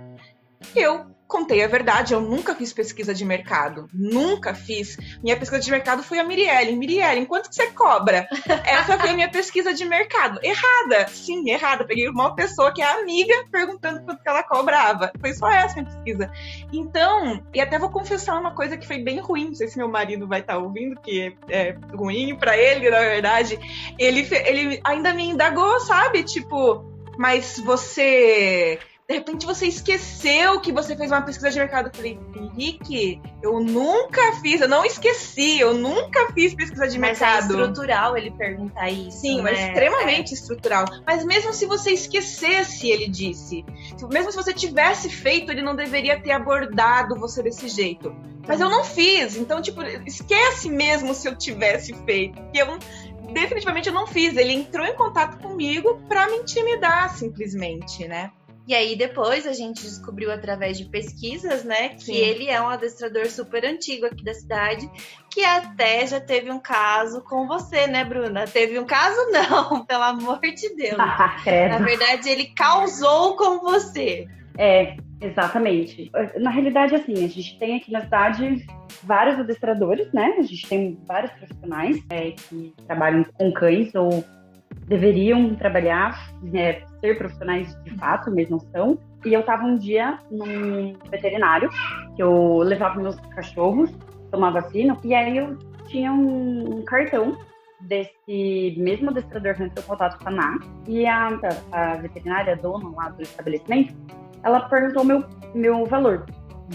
[0.76, 3.88] Eu contei a verdade, eu nunca fiz pesquisa de mercado.
[3.92, 4.98] Nunca fiz.
[5.24, 6.76] Minha pesquisa de mercado foi a Mirielle.
[6.76, 8.28] Mirielle, quanto que você cobra?
[8.64, 10.40] Essa foi a minha pesquisa de mercado.
[10.44, 11.08] Errada.
[11.08, 11.86] Sim, errada.
[11.86, 15.12] Peguei uma pessoa que é amiga perguntando quanto que ela cobrava.
[15.20, 16.32] Foi só essa minha pesquisa.
[16.72, 19.48] Então, e até vou confessar uma coisa que foi bem ruim.
[19.48, 23.00] Não sei se meu marido vai estar tá ouvindo, que é ruim para ele, na
[23.00, 23.60] verdade.
[23.98, 26.22] Ele, ele ainda me indagou, sabe?
[26.24, 26.86] Tipo,
[27.18, 28.78] mas você
[29.08, 31.88] de repente você esqueceu que você fez uma pesquisa de mercado.
[31.88, 37.22] Eu falei, Henrique, eu nunca fiz, eu não esqueci, eu nunca fiz pesquisa de mas
[37.22, 37.60] é mercado.
[37.60, 39.20] É estrutural ele perguntar isso.
[39.20, 39.44] Sim, né?
[39.44, 40.34] mas extremamente é.
[40.36, 40.86] estrutural.
[41.06, 43.66] Mas mesmo se você esquecesse, ele disse,
[44.10, 48.16] mesmo se você tivesse feito, ele não deveria ter abordado você desse jeito.
[48.48, 52.42] Mas eu não fiz, então, tipo, esquece mesmo se eu tivesse feito.
[52.42, 52.78] Porque eu
[53.34, 54.38] definitivamente eu não fiz.
[54.38, 58.32] Ele entrou em contato comigo para me intimidar, simplesmente, né?
[58.66, 62.16] E aí depois a gente descobriu através de pesquisas, né, que Sim.
[62.16, 64.90] ele é um adestrador super antigo aqui da cidade,
[65.30, 68.46] que até já teve um caso com você, né, Bruna?
[68.46, 70.98] Teve um caso não, pelo amor de Deus.
[70.98, 74.28] Na verdade, ele causou com você.
[74.58, 76.12] É, exatamente.
[76.40, 78.66] Na realidade, assim, a gente tem aqui na cidade
[79.04, 80.36] vários adestradores, né?
[80.38, 84.24] A gente tem vários profissionais é, que trabalham com cães ou
[84.94, 89.00] deveriam trabalhar, né, ser profissionais de fato, mesmo são.
[89.26, 91.70] E eu estava um dia num veterinário,
[92.16, 93.92] que eu levava meus cachorros,
[94.32, 97.36] tomar vacina, e aí eu tinha um, um cartão
[97.82, 101.40] desse mesmo adestrador que entrou em contato com a NA, e a,
[101.72, 103.96] a veterinária, a dona lá do estabelecimento,
[104.44, 105.24] ela perguntou meu,
[105.56, 106.26] meu valor,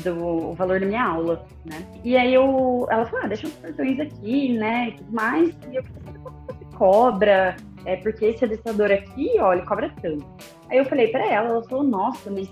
[0.02, 1.86] do valor da minha aula, né?
[2.02, 5.76] E aí eu, ela falou, ah, deixa os cartões aqui, né, e tudo mais, e
[5.76, 7.56] eu falei, quanto você cobra?
[7.85, 10.26] É porque esse adestrador aqui, ó, ele cobra tanto.
[10.70, 12.49] Aí eu falei para ela, ela falou, nossa, mas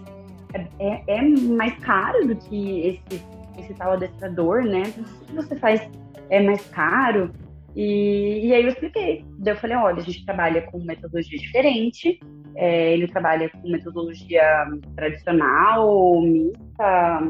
[0.55, 3.23] é, é, é, mais caro do que esse,
[3.59, 4.83] esse tal adestrador, né?
[5.27, 5.89] Que você faz
[6.31, 7.31] é mais caro?
[7.75, 9.25] E, e aí eu expliquei.
[9.39, 12.19] Daí eu falei, olha, a gente trabalha com metodologia diferente,
[12.55, 17.21] é, ele trabalha com metodologia tradicional, mista,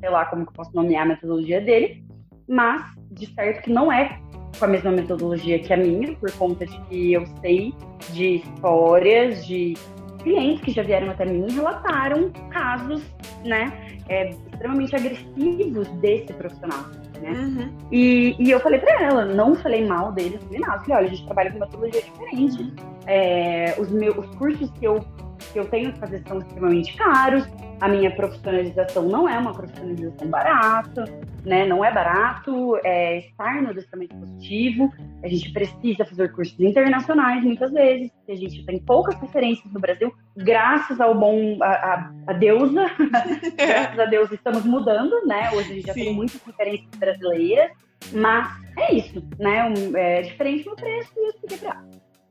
[0.00, 2.02] sei lá como que eu posso nomear a metodologia dele,
[2.48, 4.18] mas de certo que não é
[4.58, 7.74] com a mesma metodologia que a minha, por conta de que eu sei
[8.12, 9.74] de histórias de
[10.22, 13.02] clientes que já vieram até mim e relataram casos,
[13.44, 13.72] né,
[14.08, 16.84] é, extremamente agressivos desse profissional,
[17.20, 17.30] né?
[17.30, 17.72] Uhum.
[17.90, 21.10] E, e eu falei para ela, não falei mal dele, falei nada, falei, olha, a
[21.10, 22.72] gente trabalha com metodologia diferente,
[23.06, 25.04] é, os meus os cursos que eu
[25.54, 27.46] eu tenho que fazer são extremamente caros,
[27.80, 31.04] a minha profissionalização não é uma profissionalização barata,
[31.44, 31.66] né?
[31.66, 34.92] Não é barato é, estar no adestramento positivo.
[35.24, 39.80] A gente precisa fazer cursos internacionais muitas vezes, porque a gente tem poucas referências no
[39.80, 42.90] Brasil, graças ao bom a, a, a deusa,
[43.56, 45.50] graças a Deus estamos mudando, né?
[45.52, 46.04] Hoje a gente já Sim.
[46.04, 47.70] tem muitas referências brasileiras,
[48.12, 48.46] mas
[48.78, 49.64] é isso, né?
[49.64, 51.82] Um, é diferente no preço e eu expliquei pra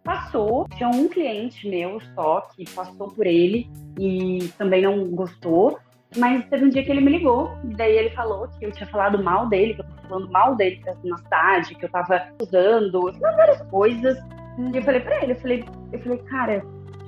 [0.09, 5.77] Passou, tinha um cliente meu só que passou por ele e também não gostou.
[6.17, 8.89] Mas teve um dia que ele me ligou, e daí ele falou que eu tinha
[8.89, 13.13] falado mal dele, que eu tava falando mal dele na cidade, que eu tava usando,
[13.19, 14.17] várias coisas.
[14.57, 16.65] E eu falei pra ele, eu falei, eu falei, cara,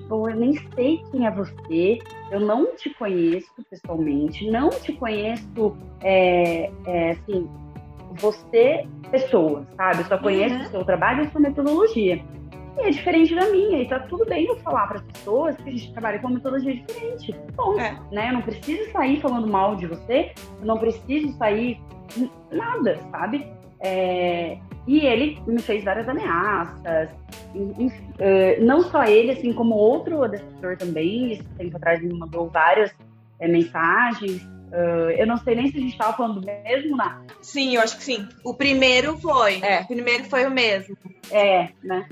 [0.07, 1.97] Bom, eu nem sei quem é você,
[2.31, 7.49] eu não te conheço pessoalmente, não te conheço, é, é, assim,
[8.19, 10.01] você, pessoa, sabe?
[10.01, 10.61] Eu só conheço uhum.
[10.61, 12.21] o seu trabalho e a sua metodologia.
[12.77, 15.69] E é diferente da minha, e tá tudo bem eu falar para as pessoas que
[15.69, 17.35] a gente trabalha com uma metodologia diferente.
[17.55, 17.99] Bom, é.
[18.11, 18.29] né?
[18.29, 21.79] Eu não preciso sair falando mal de você, eu não preciso sair
[22.51, 23.45] nada, sabe?
[23.81, 24.57] É,
[24.87, 27.09] e ele me fez várias ameaças.
[27.53, 32.91] uh, não só ele, assim como outro adestrador também, esse tempo atrás me mandou várias
[33.39, 34.41] é, mensagens.
[35.17, 37.21] Eu não sei nem se a gente estava falando do mesmo, Ná.
[37.41, 38.25] Sim, eu acho que sim.
[38.41, 39.59] O primeiro foi.
[39.61, 39.81] É.
[39.81, 40.95] O primeiro foi o mesmo.
[41.29, 42.07] É, né?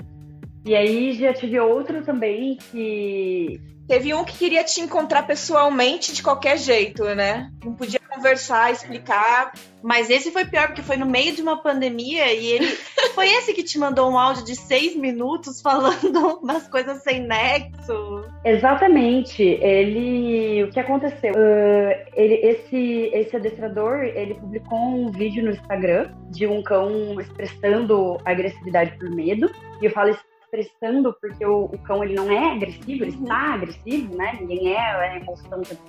[0.64, 3.60] E aí já tive outro também que.
[3.88, 7.50] Teve um que queria te encontrar pessoalmente de qualquer jeito, né?
[7.64, 9.52] Não podia conversar, explicar.
[9.82, 12.66] Mas esse foi pior, porque foi no meio de uma pandemia e ele.
[13.16, 18.24] foi esse que te mandou um áudio de seis minutos falando umas coisas sem nexo.
[18.44, 19.42] Exatamente.
[19.42, 20.62] Ele.
[20.64, 21.32] O que aconteceu?
[21.32, 28.18] Uh, ele, esse, esse adestrador, ele publicou um vídeo no Instagram de um cão expressando
[28.24, 29.50] agressividade por medo.
[29.80, 30.10] E eu falo
[30.50, 34.38] expressando, porque o, o, cão ele não é agressivo, ele está agressivo, né?
[34.40, 35.82] Ninguém é, é emoção o tempo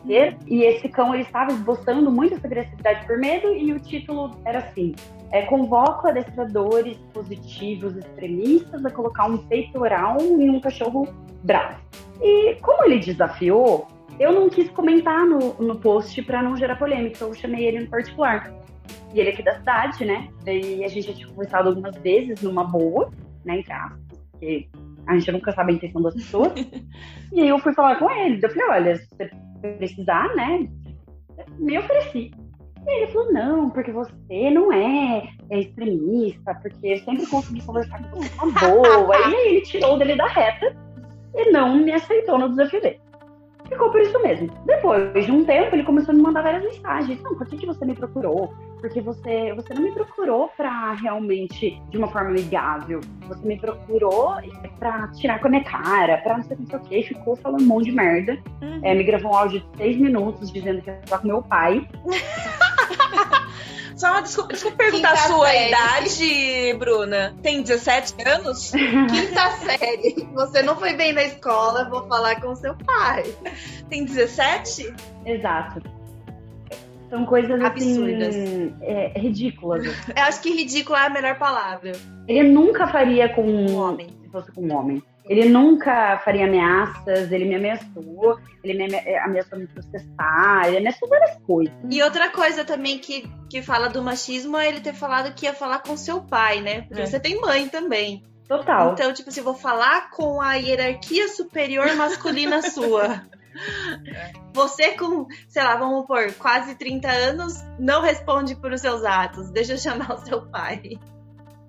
[0.47, 4.59] E esse cão ele estava esboçando muito essa agressividade por medo e o título era
[4.59, 4.93] assim:
[5.32, 11.07] é, convoco adestradores positivos extremistas a colocar um peitoral em um cachorro
[11.43, 11.80] bravo.
[12.22, 13.88] E como ele desafiou,
[14.20, 17.89] eu não quis comentar no, no post para não gerar polêmica, eu chamei ele no
[17.89, 18.53] particular.
[19.14, 20.30] E ele é aqui da cidade, né?
[20.45, 23.09] Daí a gente já tinha conversado algumas vezes numa boa,
[23.43, 24.00] né, entre aspas
[24.41, 24.67] porque
[25.05, 26.53] a gente nunca sabe a intenção das pessoas.
[27.31, 29.29] e aí eu fui falar com ele, eu falei, olha, se você
[29.77, 30.67] precisar, né,
[31.59, 32.31] me ofereci.
[32.87, 38.01] E ele falou, não, porque você não é, é extremista, porque eu sempre consegui conversar
[38.09, 39.15] com uma boa.
[39.15, 40.75] e aí ele tirou dele da reta
[41.35, 42.99] e não me aceitou no desafio dele.
[43.69, 44.49] Ficou por isso mesmo.
[44.65, 47.21] Depois de um tempo, ele começou a me mandar várias mensagens.
[47.21, 48.51] Não, por que, que você me procurou?
[48.82, 52.99] Porque você, você não me procurou para realmente de uma forma amigável.
[53.27, 54.36] Você me procurou
[54.79, 57.67] para tirar com a minha cara, para não sei o que, e ficou falando um
[57.67, 58.38] monte de merda.
[58.61, 58.82] Uhum.
[58.84, 61.88] É, me gravou um áudio de seis minutos dizendo que ia falar com meu pai.
[63.95, 65.67] Só uma desculpa, desculpa perguntar Quinta a sua série.
[65.67, 67.36] idade, Bruna.
[67.43, 68.71] Tem 17 anos?
[68.73, 70.27] Quinta série.
[70.34, 73.23] Você não foi bem na escola, vou falar com seu pai.
[73.89, 74.91] Tem 17?
[75.23, 76.00] Exato.
[77.12, 79.84] São coisas assim, absurdas, assim, é, ridículas.
[80.16, 81.91] Eu acho que ridículo é a melhor palavra.
[82.26, 85.03] Ele nunca faria com um homem, se fosse com um homem.
[85.26, 91.38] Ele nunca faria ameaças, ele me ameaçou, ele me ameaçou me processar, ele ameaçou várias
[91.43, 91.74] coisas.
[91.89, 95.53] E outra coisa também que, que fala do machismo é ele ter falado que ia
[95.53, 96.84] falar com seu pai, né?
[96.84, 97.05] Porque é.
[97.05, 98.24] você tem mãe também.
[98.47, 98.93] Total.
[98.93, 103.22] Então, tipo assim, vou falar com a hierarquia superior masculina sua.
[104.53, 109.49] Você com, sei lá, vamos por quase 30 anos, não responde por os seus atos.
[109.51, 110.99] Deixa eu chamar o seu pai.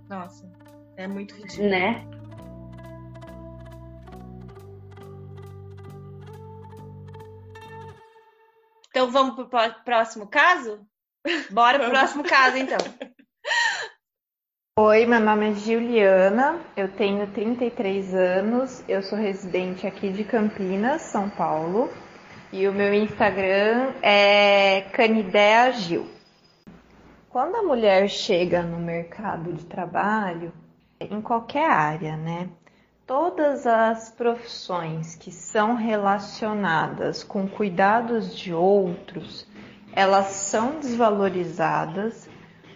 [0.09, 0.51] Nossa,
[0.97, 1.69] é muito ridículo.
[1.69, 2.07] Né?
[8.91, 9.49] Então vamos pro
[9.85, 10.87] próximo caso?
[11.51, 12.79] Bora pro próximo caso, então.
[14.81, 21.03] Oi, meu nome é Juliana, eu tenho 33 anos, eu sou residente aqui de Campinas,
[21.03, 21.91] São Paulo,
[22.51, 26.07] e o meu Instagram é Canidea Gil.
[27.29, 30.55] Quando a mulher chega no mercado de trabalho,
[30.99, 32.49] em qualquer área, né?
[33.07, 39.47] todas as profissões que são relacionadas com cuidados de outros,
[39.95, 42.32] elas são desvalorizadas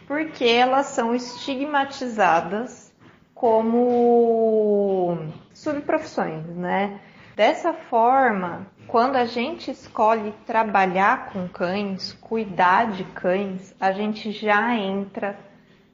[0.06, 2.92] porque elas são estigmatizadas
[3.34, 5.18] como
[5.52, 7.00] subprofissões, né?
[7.34, 14.74] Dessa forma, quando a gente escolhe trabalhar com cães, cuidar de cães, a gente já
[14.74, 15.38] entra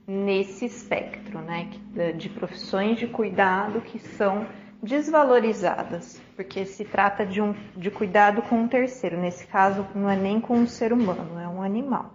[0.06, 1.68] nesse espectro, né,
[2.16, 4.46] de profissões de cuidado que são
[4.82, 9.16] desvalorizadas, porque se trata de um de cuidado com um terceiro.
[9.16, 12.10] Nesse caso, não é nem com um ser humano, é um animal.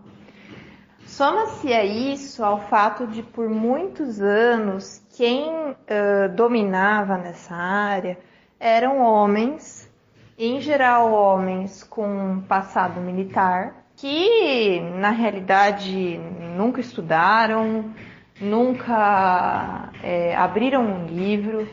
[1.18, 8.20] Soma-se a isso ao fato de, por muitos anos, quem uh, dominava nessa área
[8.59, 9.91] eram homens,
[10.38, 16.20] em geral homens com passado militar, que na realidade
[16.55, 17.91] nunca estudaram,
[18.39, 21.68] nunca é, abriram um livro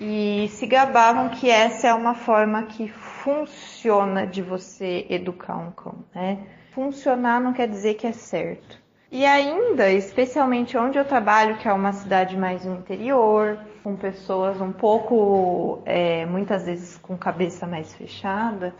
[0.00, 6.04] e se gabavam que essa é uma forma que funciona de você educar um cão,
[6.14, 6.46] né?
[6.72, 8.78] Funcionar não quer dizer que é certo.
[9.10, 14.60] E ainda, especialmente onde eu trabalho, que é uma cidade mais no interior, com pessoas
[14.60, 18.74] um pouco, é, muitas vezes com cabeça mais fechada,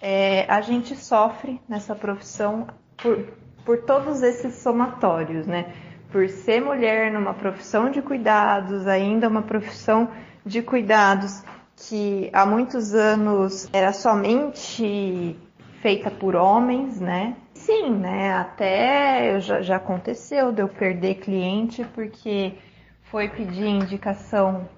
[0.00, 2.66] é, a gente sofre nessa profissão
[2.96, 3.26] por,
[3.64, 5.70] por todos esses somatórios, né?
[6.10, 10.08] Por ser mulher numa profissão de cuidados, ainda uma profissão
[10.46, 11.42] de cuidados
[11.76, 15.36] que há muitos anos era somente
[15.80, 17.36] feita por homens, né?
[17.54, 18.32] Sim, né?
[18.32, 22.54] Até já, já aconteceu de eu perder cliente porque
[23.02, 24.68] foi pedir indicação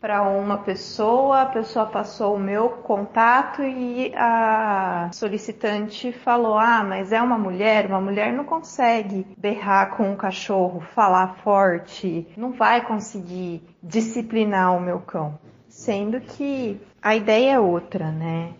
[0.00, 7.12] para uma pessoa, a pessoa passou o meu contato e a solicitante falou: Ah, mas
[7.12, 12.84] é uma mulher, uma mulher não consegue berrar com o cachorro, falar forte, não vai
[12.84, 15.38] conseguir disciplinar o meu cão.
[15.68, 18.54] Sendo que a ideia é outra, né?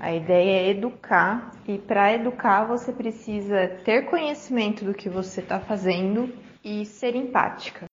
[0.00, 5.58] A ideia é educar e para educar você precisa ter conhecimento do que você está
[5.58, 6.32] fazendo
[6.64, 7.84] e ser empática.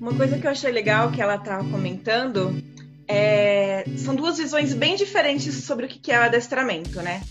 [0.00, 2.62] Uma coisa que eu achei legal que ela estava comentando
[3.08, 3.84] é...
[3.96, 7.22] são duas visões bem diferentes sobre o que é o adestramento, né?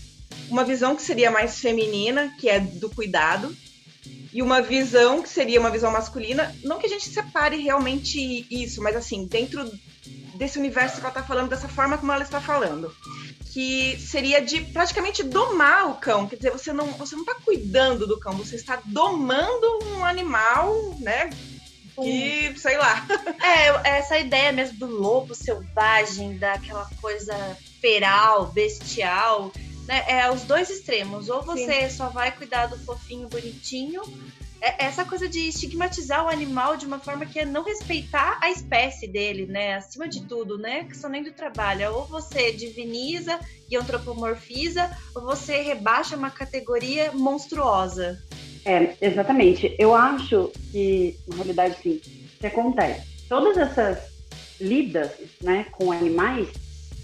[0.50, 3.54] Uma visão que seria mais feminina, que é do cuidado,
[4.32, 6.54] e uma visão que seria uma visão masculina.
[6.62, 9.70] Não que a gente separe realmente isso, mas assim, dentro
[10.34, 12.94] desse universo que ela está falando, dessa forma como ela está falando.
[13.52, 16.28] Que seria de praticamente domar o cão.
[16.28, 20.96] Quer dizer, você não, você não está cuidando do cão, você está domando um animal,
[21.00, 21.30] né?
[21.94, 23.06] Que, sei lá.
[23.42, 27.34] É, essa ideia mesmo do lobo selvagem, daquela coisa
[27.80, 29.50] feral, bestial
[29.88, 30.04] né?
[30.06, 31.30] É os dois extremos.
[31.30, 31.96] Ou você Sim.
[31.96, 34.02] só vai cuidar do fofinho, bonitinho.
[34.60, 38.50] É essa coisa de estigmatizar o animal de uma forma que é não respeitar a
[38.50, 39.76] espécie dele, né?
[39.76, 40.84] Acima de tudo, né?
[40.84, 41.94] Que são nem do trabalho.
[41.94, 43.38] Ou você diviniza
[43.70, 48.22] e antropomorfiza, ou você rebaixa uma categoria monstruosa.
[48.64, 49.74] É, exatamente.
[49.78, 52.00] Eu acho que, na realidade, sim,
[52.36, 53.06] o que acontece?
[53.28, 53.98] Todas essas
[54.60, 56.48] lidas né, com animais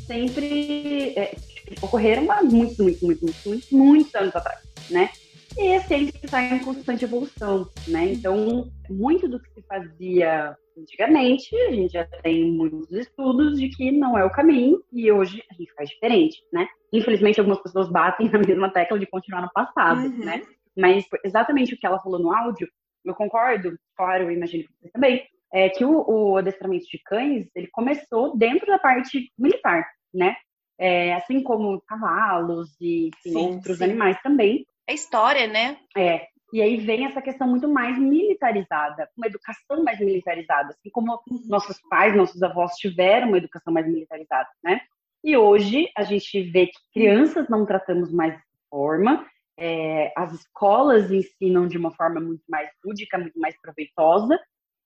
[0.06, 1.34] sempre é,
[1.82, 4.60] ocorreram há muitos, muitos, muitos, muitos, muitos anos atrás,
[4.90, 5.10] né?
[5.56, 8.12] E a ciência está em constante evolução, né?
[8.12, 13.92] Então, muito do que se fazia antigamente, a gente já tem muitos estudos de que
[13.92, 16.66] não é o caminho e hoje a gente faz diferente, né?
[16.92, 20.24] Infelizmente, algumas pessoas batem na mesma tecla de continuar no passado, uhum.
[20.24, 20.42] né?
[20.76, 22.68] Mas exatamente o que ela falou no áudio,
[23.04, 27.46] eu concordo, claro, eu imagino que você também, é que o, o adestramento de cães,
[27.54, 30.34] ele começou dentro da parte militar, né?
[30.78, 33.84] É, assim como cavalos e enfim, sim, outros sim.
[33.84, 34.66] animais também.
[34.86, 35.78] É história, né?
[35.96, 36.26] É.
[36.52, 41.40] E aí vem essa questão muito mais militarizada, uma educação mais militarizada, assim como uhum.
[41.46, 44.80] nossos pais, nossos avós tiveram uma educação mais militarizada, né?
[45.24, 51.10] E hoje a gente vê que crianças não tratamos mais dessa forma, é, as escolas
[51.10, 54.38] ensinam de uma forma muito mais lúdica, muito mais proveitosa,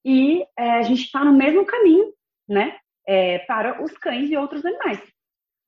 [0.05, 2.13] e é, a gente está no mesmo caminho,
[2.49, 2.79] né?
[3.07, 5.01] É, para os cães e outros animais.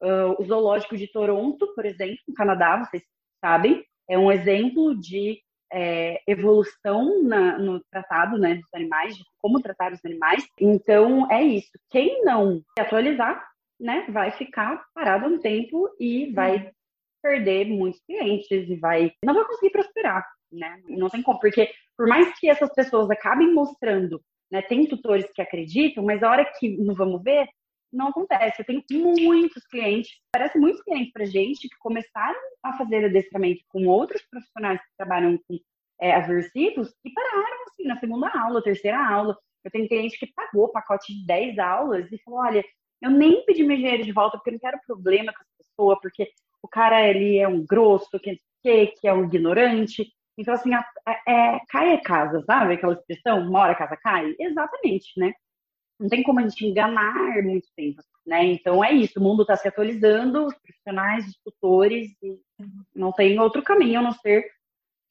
[0.02, 3.02] Uh, o Zoológico de Toronto, por exemplo, no Canadá, vocês
[3.44, 5.40] sabem, é um exemplo de
[5.72, 10.46] é, evolução na, no tratado né, dos animais, de como tratar os animais.
[10.58, 11.70] Então, é isso.
[11.90, 13.46] Quem não se atualizar,
[13.78, 16.70] né, vai ficar parado um tempo e vai
[17.22, 20.80] perder muitos clientes e vai não vai conseguir prosperar, né?
[20.88, 24.20] Não tem como, porque por mais que essas pessoas acabem mostrando,
[24.50, 27.46] né, tem tutores que acreditam, mas a hora que não vamos ver,
[27.92, 28.62] não acontece.
[28.62, 28.84] Eu tenho
[29.20, 34.80] muitos clientes, parece muitos clientes para gente que começaram a fazer adestramento com outros profissionais
[34.80, 35.58] que trabalham com
[36.00, 39.36] é, aversivos e pararam assim na segunda aula, terceira aula.
[39.64, 42.64] Eu tenho cliente que pagou pacote de 10 aulas e falou: olha,
[43.02, 46.00] eu nem pedi meu dinheiro de volta porque eu não quero problema com essa pessoa,
[46.00, 46.30] porque
[46.62, 50.06] o cara ele é um grosso, que, que é um ignorante.
[50.38, 52.74] Então, assim, a, a, é, cai a casa, sabe?
[52.74, 54.34] Aquela expressão, uma hora a casa cai?
[54.38, 55.32] Exatamente, né?
[56.00, 58.44] Não tem como a gente enganar muito tempo, né?
[58.46, 62.08] Então é isso, o mundo está se atualizando, os profissionais, os tutores,
[62.94, 64.50] não tem outro caminho a não ser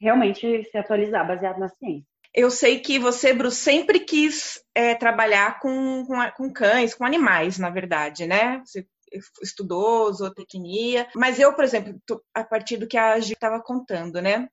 [0.01, 2.07] realmente se atualizar baseado na ciência.
[2.33, 7.57] Eu sei que você, Bruce, sempre quis é, trabalhar com, com, com, cães, com animais,
[7.57, 8.61] na verdade, né?
[8.65, 8.87] Você
[9.41, 11.99] estudou zootecnia, mas eu, por exemplo,
[12.33, 14.47] a partir do que a Gi estava contando, né?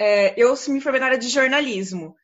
[0.00, 2.16] É, eu me formei na área de jornalismo.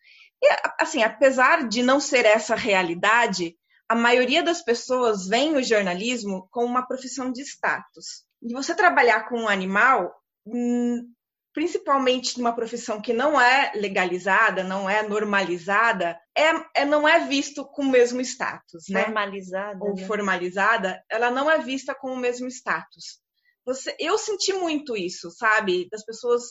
[0.42, 0.48] E,
[0.80, 3.56] assim, apesar de não ser essa realidade,
[3.88, 8.24] a maioria das pessoas vê o jornalismo como uma profissão de status.
[8.42, 10.14] E você trabalhar com um animal,
[10.46, 11.12] hum,
[11.52, 17.64] principalmente numa profissão que não é legalizada, não é normalizada, é, é não é visto
[17.64, 19.04] com o mesmo status, né?
[19.04, 19.78] Formalizada.
[19.82, 20.06] Ou né?
[20.06, 23.20] formalizada, ela não é vista com o mesmo status.
[23.64, 25.88] Você, eu senti muito isso, sabe?
[25.90, 26.42] Das pessoas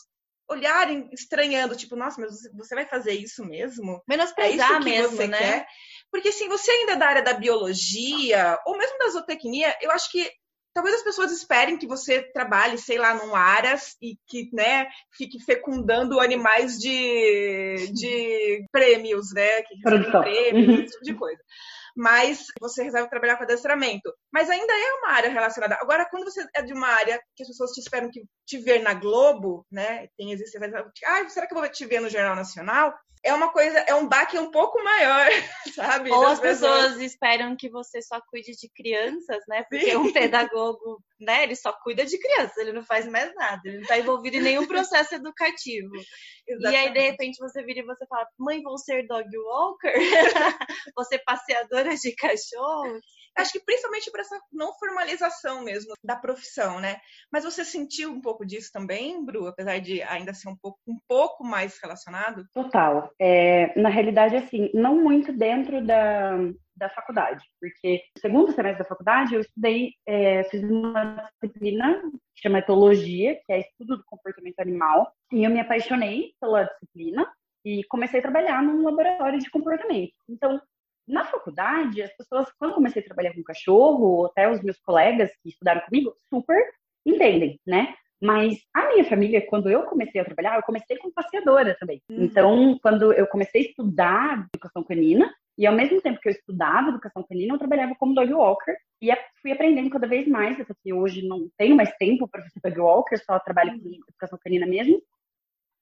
[0.50, 4.02] olharem estranhando, tipo, nossa, mas você vai fazer isso mesmo?
[4.08, 5.38] Menosprezar é isso que mesmo, você né?
[5.38, 5.68] quer?
[6.12, 10.10] Porque assim, você ainda é da área da biologia, ou mesmo da zootecnia, eu acho
[10.12, 10.30] que
[10.74, 15.40] talvez as pessoas esperem que você trabalhe, sei lá, num aras e que, né, fique
[15.44, 19.64] fecundando animais de, de prêmios, né?
[19.64, 20.22] Que recebem Produção.
[20.22, 21.42] prêmios, esse tipo de coisa.
[21.98, 24.14] Mas você resolve trabalhar com adestramento.
[24.32, 25.78] Mas ainda é uma área relacionada.
[25.82, 28.84] Agora, quando você é de uma área que as pessoas te esperam que te ver
[28.84, 30.08] na Globo, né?
[30.16, 30.58] Tem existe,
[31.06, 32.94] ah, será que eu vou te ver no Jornal Nacional?
[33.24, 35.28] É uma coisa, é um baque um pouco maior,
[35.76, 36.12] sabe?
[36.12, 39.64] Ou as pessoas esperam que você só cuide de crianças, né?
[39.70, 39.98] Porque Sim.
[39.98, 43.84] um pedagogo, né, ele só cuida de crianças, ele não faz mais nada, ele não
[43.84, 45.96] está envolvido em nenhum processo educativo.
[46.48, 47.00] E aí, de Exatamente.
[47.00, 49.94] repente, você vira e você fala, mãe, vou ser dog walker?
[50.96, 53.00] você passeadora de cachorro?
[53.38, 56.98] Acho que principalmente por essa não formalização mesmo da profissão, né?
[57.32, 60.98] Mas você sentiu um pouco disso também, Bru, apesar de ainda ser um pouco, um
[61.08, 62.46] pouco mais relacionado?
[62.54, 63.12] Total.
[63.20, 66.38] É, na realidade, assim, não muito dentro da,
[66.76, 72.02] da faculdade, porque no segundo semestre da faculdade eu estudei, é, fiz uma disciplina
[72.36, 77.28] que chama etologia, que é estudo do comportamento animal, e eu me apaixonei pela disciplina
[77.66, 80.14] e comecei a trabalhar num laboratório de comportamento.
[80.30, 80.62] Então,
[81.08, 85.32] na faculdade, as pessoas, quando eu comecei a trabalhar com cachorro, até os meus colegas
[85.42, 86.62] que estudaram comigo, super
[87.06, 87.96] entendem, né?
[88.22, 92.02] Mas a minha família, quando eu comecei a trabalhar, eu comecei como passeadora também.
[92.10, 96.90] Então, quando eu comecei a estudar educação canina, e ao mesmo tempo que eu estudava
[96.90, 100.94] educação canina, eu trabalhava como dog walker e fui aprendendo cada vez mais, até que
[100.94, 105.02] hoje não tenho mais tempo para ser dog walker, só trabalho com educação canina mesmo.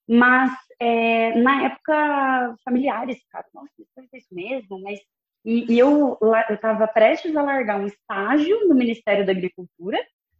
[0.08, 4.82] Mas é, na época, familiares, cara, nossa, vai fazer isso mesmo?
[4.82, 5.00] Mas
[5.46, 6.18] e, e eu
[6.50, 9.98] estava prestes a largar um estágio no Ministério da Agricultura,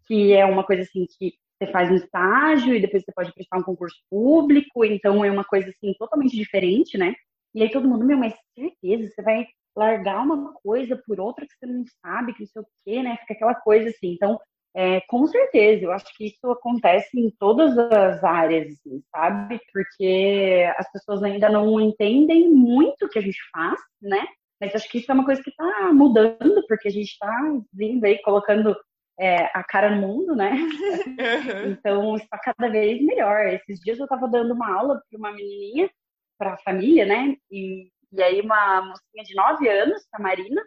[0.08, 3.60] que é uma coisa assim que você faz um estágio e depois você pode prestar
[3.60, 7.14] um concurso público, então é uma coisa assim totalmente diferente, né?
[7.54, 11.54] E aí todo mundo, meu, mas certeza, você vai largar uma coisa por outra que
[11.54, 13.18] você não sabe, que não sei o quê, né?
[13.22, 14.14] Fica aquela coisa assim.
[14.14, 14.40] Então,
[14.74, 19.60] é, com certeza, eu acho que isso acontece em todas as áreas, assim, sabe?
[19.72, 24.26] Porque as pessoas ainda não entendem muito o que a gente faz, né?
[24.60, 27.32] Mas acho que isso é uma coisa que está mudando, porque a gente está
[27.74, 28.76] vindo aí, colocando
[29.20, 30.52] é, a cara no mundo, né?
[31.80, 33.48] Então, está cada vez melhor.
[33.48, 35.90] Esses dias eu estava dando uma aula para uma menininha,
[36.38, 37.36] para a família, né?
[37.52, 40.62] E, e aí uma mocinha de 9 anos, a Marina,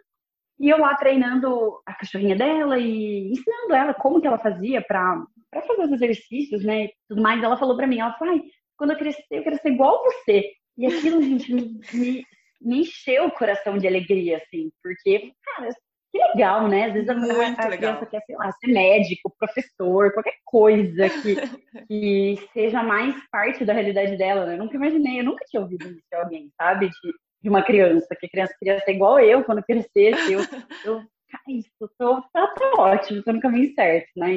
[0.59, 5.25] e eu lá treinando a cachorrinha dela e ensinando ela como que ela fazia para
[5.65, 6.85] fazer os exercícios, né?
[6.85, 7.41] E tudo mais.
[7.41, 8.41] Ela falou para mim, ela falou, ai,
[8.77, 10.51] quando eu crescer, eu quero ser igual você.
[10.77, 12.25] E aquilo, gente, me, me,
[12.61, 15.69] me encheu o coração de alegria, assim, porque, cara,
[16.11, 16.85] que legal, né?
[16.85, 21.35] Às vezes a, Muito a, criança quer, sei lá, ser médico, professor, qualquer coisa que,
[21.87, 24.55] que seja mais parte da realidade dela, né?
[24.55, 26.89] Eu nunca imaginei, eu nunca tinha ouvido isso de alguém, sabe?
[26.89, 30.33] De, de uma criança, que a criança queria ser igual eu quando crescesse.
[30.33, 30.41] Eu,
[30.83, 34.33] eu cara, isso, tô, tá, tá ótimo, tô no caminho certo, né?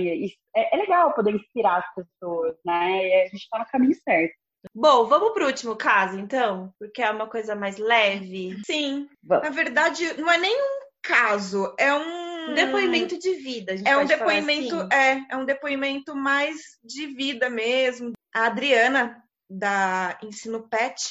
[0.54, 3.06] É, é legal poder inspirar as pessoas, né?
[3.06, 4.34] E a gente tá no caminho certo.
[4.74, 6.72] Bom, vamos pro último caso, então?
[6.78, 8.60] Porque é uma coisa mais leve.
[8.64, 9.08] Sim.
[9.22, 9.44] Vamos.
[9.44, 13.72] Na verdade, não é nem um caso, é um depoimento de vida.
[13.72, 14.88] a gente É um depoimento, assim.
[14.92, 18.12] é, é um depoimento mais de vida mesmo.
[18.34, 21.02] A Adriana da Ensino Pet,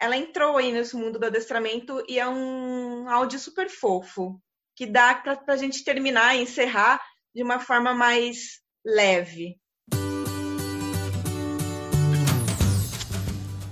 [0.00, 4.40] ela entrou aí nesse mundo do adestramento e é um áudio super fofo
[4.74, 7.00] que dá pra, pra gente terminar e encerrar
[7.34, 9.58] de uma forma mais leve.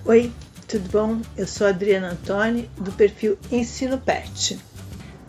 [0.07, 0.30] Oi,
[0.68, 1.22] tudo bom?
[1.34, 4.59] Eu sou Adriana Antoni, do perfil Ensino Pet.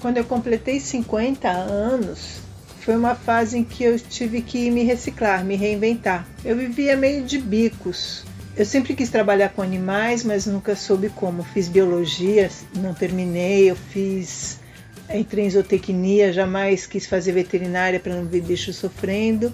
[0.01, 2.41] Quando eu completei 50 anos,
[2.81, 6.27] foi uma fase em que eu tive que me reciclar, me reinventar.
[6.43, 8.25] Eu vivia meio de bicos.
[8.57, 11.41] Eu sempre quis trabalhar com animais, mas nunca soube como.
[11.41, 13.71] Fiz biologia, não terminei.
[13.71, 14.59] Eu fiz.
[15.09, 19.53] Entrei em zootecnia, jamais quis fazer veterinária para não ver bichos sofrendo.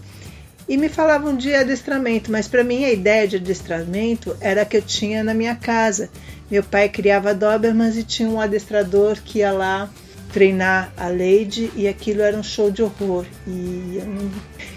[0.72, 4.78] E me falavam de adestramento, mas para mim a ideia de adestramento era a que
[4.78, 6.09] eu tinha na minha casa.
[6.49, 9.89] Meu pai criava Dobermans e tinha um adestrador que ia lá
[10.32, 13.26] treinar a Lady e aquilo era um show de horror.
[13.45, 14.32] E eu não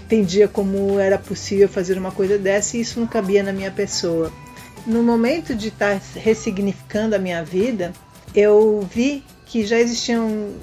[0.04, 4.32] entendia como era possível fazer uma coisa dessa e isso não cabia na minha pessoa.
[4.84, 7.92] No momento de estar ressignificando a minha vida,
[8.34, 10.54] eu vi que já existiam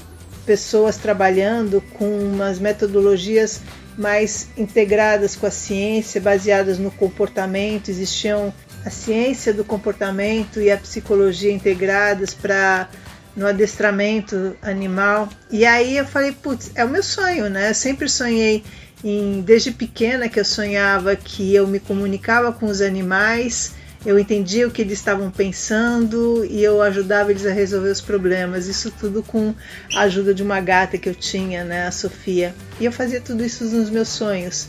[0.45, 3.61] pessoas trabalhando com umas metodologias
[3.97, 8.53] mais integradas com a ciência, baseadas no comportamento, existiam
[8.85, 12.89] a ciência do comportamento e a psicologia integradas para
[13.35, 15.29] no adestramento animal.
[15.49, 17.69] E aí eu falei, putz, é o meu sonho, né?
[17.69, 18.63] Eu sempre sonhei
[19.03, 23.73] em, desde pequena que eu sonhava que eu me comunicava com os animais,
[24.05, 28.67] eu entendia o que eles estavam pensando e eu ajudava eles a resolver os problemas.
[28.67, 29.53] Isso tudo com
[29.95, 32.55] a ajuda de uma gata que eu tinha, né, a Sofia.
[32.79, 34.67] E eu fazia tudo isso nos meus sonhos.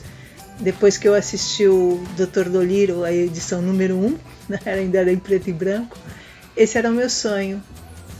[0.60, 2.48] Depois que eu assisti o Dr.
[2.50, 4.18] Doliro, a edição número 1, um,
[4.48, 5.96] né, ainda era em preto e branco,
[6.54, 7.62] esse era o meu sonho.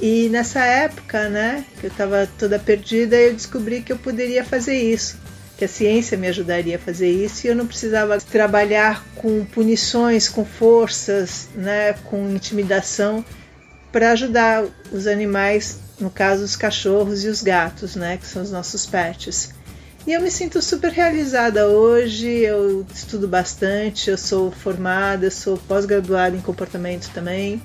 [0.00, 4.76] E nessa época, né, que eu estava toda perdida, eu descobri que eu poderia fazer
[4.76, 5.21] isso
[5.62, 10.28] que a ciência me ajudaria a fazer isso e eu não precisava trabalhar com punições,
[10.28, 13.24] com forças, né, com intimidação
[13.92, 18.50] para ajudar os animais, no caso os cachorros e os gatos, né, que são os
[18.50, 19.54] nossos pets.
[20.04, 25.56] E eu me sinto super realizada hoje, eu estudo bastante, eu sou formada, eu sou
[25.56, 27.62] pós-graduada em comportamento também.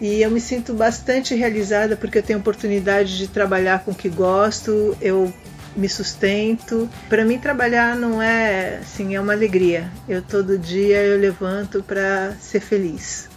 [0.00, 4.08] E eu me sinto bastante realizada porque eu tenho oportunidade de trabalhar com o que
[4.08, 5.32] gosto, eu
[5.76, 6.88] me sustento.
[7.08, 9.90] Para mim trabalhar não é assim, é uma alegria.
[10.08, 13.28] Eu todo dia eu levanto para ser feliz.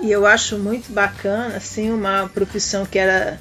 [0.00, 3.38] E eu acho muito bacana assim uma profissão que era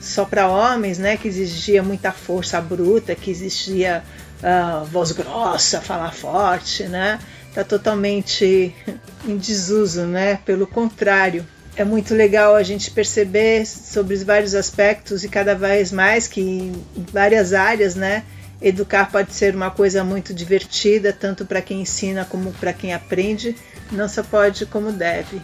[0.00, 4.02] só para homens, né, que exigia muita força bruta, que exigia
[4.42, 7.20] uh, voz grossa, falar forte, né?
[7.54, 8.74] Tá totalmente
[9.24, 10.40] em desuso, né?
[10.44, 11.46] Pelo contrário,
[11.76, 16.40] é muito legal a gente perceber sobre os vários aspectos e cada vez mais que
[16.40, 18.24] em várias áreas, né,
[18.60, 23.56] educar pode ser uma coisa muito divertida, tanto para quem ensina como para quem aprende,
[23.90, 25.40] não só pode como deve.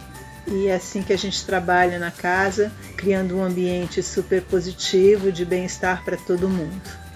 [0.47, 5.45] E é assim que a gente trabalha na casa, criando um ambiente super positivo de
[5.45, 7.08] bem-estar para todo mundo.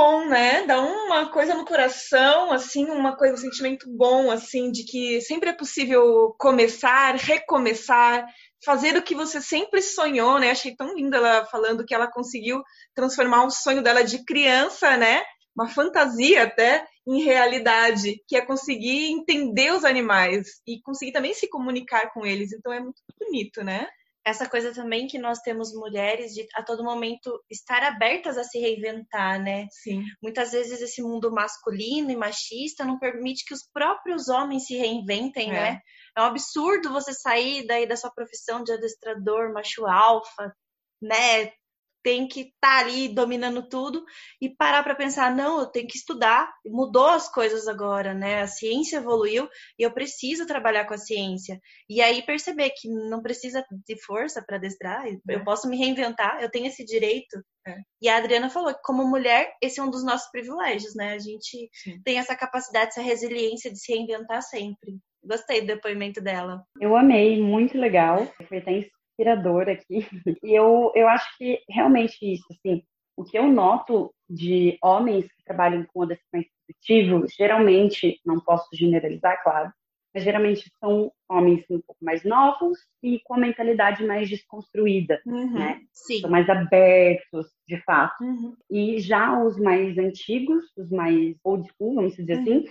[0.00, 0.64] Bom, né?
[0.64, 5.50] Dá uma coisa no coração, assim, uma coisa, um sentimento bom, assim, de que sempre
[5.50, 8.26] é possível começar, recomeçar,
[8.64, 10.52] fazer o que você sempre sonhou, né?
[10.52, 12.62] Achei tão linda ela falando que ela conseguiu
[12.94, 15.22] transformar um sonho dela de criança, né?
[15.54, 21.46] Uma fantasia até em realidade, que é conseguir entender os animais e conseguir também se
[21.46, 22.54] comunicar com eles.
[22.54, 23.86] Então é muito bonito, né?
[24.24, 28.58] Essa coisa também que nós temos mulheres de a todo momento estar abertas a se
[28.58, 29.66] reinventar, né?
[29.70, 30.02] Sim.
[30.22, 35.50] Muitas vezes esse mundo masculino e machista não permite que os próprios homens se reinventem,
[35.50, 35.52] é.
[35.52, 35.80] né?
[36.16, 40.54] É um absurdo você sair daí da sua profissão de adestrador, macho alfa,
[41.00, 41.52] né?
[42.02, 44.04] Tem que estar tá ali dominando tudo
[44.40, 46.50] e parar para pensar, não, eu tenho que estudar.
[46.66, 48.42] Mudou as coisas agora, né?
[48.42, 49.48] A ciência evoluiu
[49.78, 51.60] e eu preciso trabalhar com a ciência.
[51.88, 55.16] E aí perceber que não precisa de força para adestrar, é.
[55.28, 57.42] eu posso me reinventar, eu tenho esse direito.
[57.66, 57.76] É.
[58.00, 61.12] E a Adriana falou que como mulher, esse é um dos nossos privilégios, né?
[61.12, 62.00] A gente Sim.
[62.02, 64.98] tem essa capacidade, essa resiliência de se reinventar sempre.
[65.22, 66.64] Gostei do depoimento dela.
[66.80, 68.26] Eu amei, muito legal.
[68.48, 68.72] Foi até
[69.20, 70.06] inspirador aqui.
[70.42, 72.82] E eu, eu acho que realmente isso, assim,
[73.16, 79.42] o que eu noto de homens que trabalham com adestramento positivo, geralmente, não posso generalizar,
[79.42, 79.70] claro,
[80.14, 85.52] mas geralmente são homens um pouco mais novos e com a mentalidade mais desconstruída, uhum,
[85.52, 85.80] né?
[85.92, 86.20] Sim.
[86.20, 88.24] São mais abertos, de fato.
[88.24, 88.56] Uhum.
[88.68, 92.42] E já os mais antigos, os mais old school, vamos dizer uhum.
[92.42, 92.64] assim,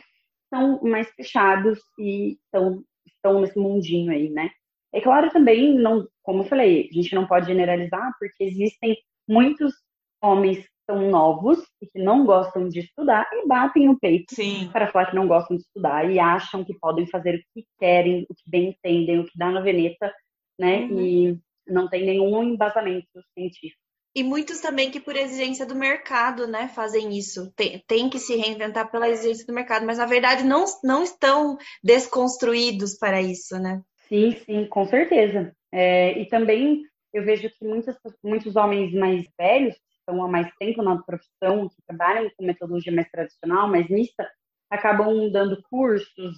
[0.49, 4.49] são mais fechados e estão, estão nesse mundinho aí, né?
[4.93, 9.73] É claro também, não, como eu falei, a gente não pode generalizar, porque existem muitos
[10.21, 14.69] homens que são novos e que não gostam de estudar e batem no peito Sim.
[14.71, 18.25] para falar que não gostam de estudar e acham que podem fazer o que querem,
[18.29, 20.11] o que bem entendem, o que dá na veneta,
[20.59, 20.81] né?
[20.85, 21.01] Uhum.
[21.01, 23.79] E não tem nenhum embasamento científico.
[24.15, 27.53] E muitos também que por exigência do mercado, né, fazem isso.
[27.55, 31.57] Tem, tem, que se reinventar pela exigência do mercado, mas na verdade não, não estão
[31.83, 33.81] desconstruídos para isso, né?
[34.09, 35.55] Sim, sim, com certeza.
[35.71, 36.83] É, e também
[37.13, 41.69] eu vejo que muitos, muitos homens mais velhos, que estão há mais tempo na profissão,
[41.69, 44.27] que trabalham com metodologia mais tradicional, mais mista,
[44.69, 46.37] acabam dando cursos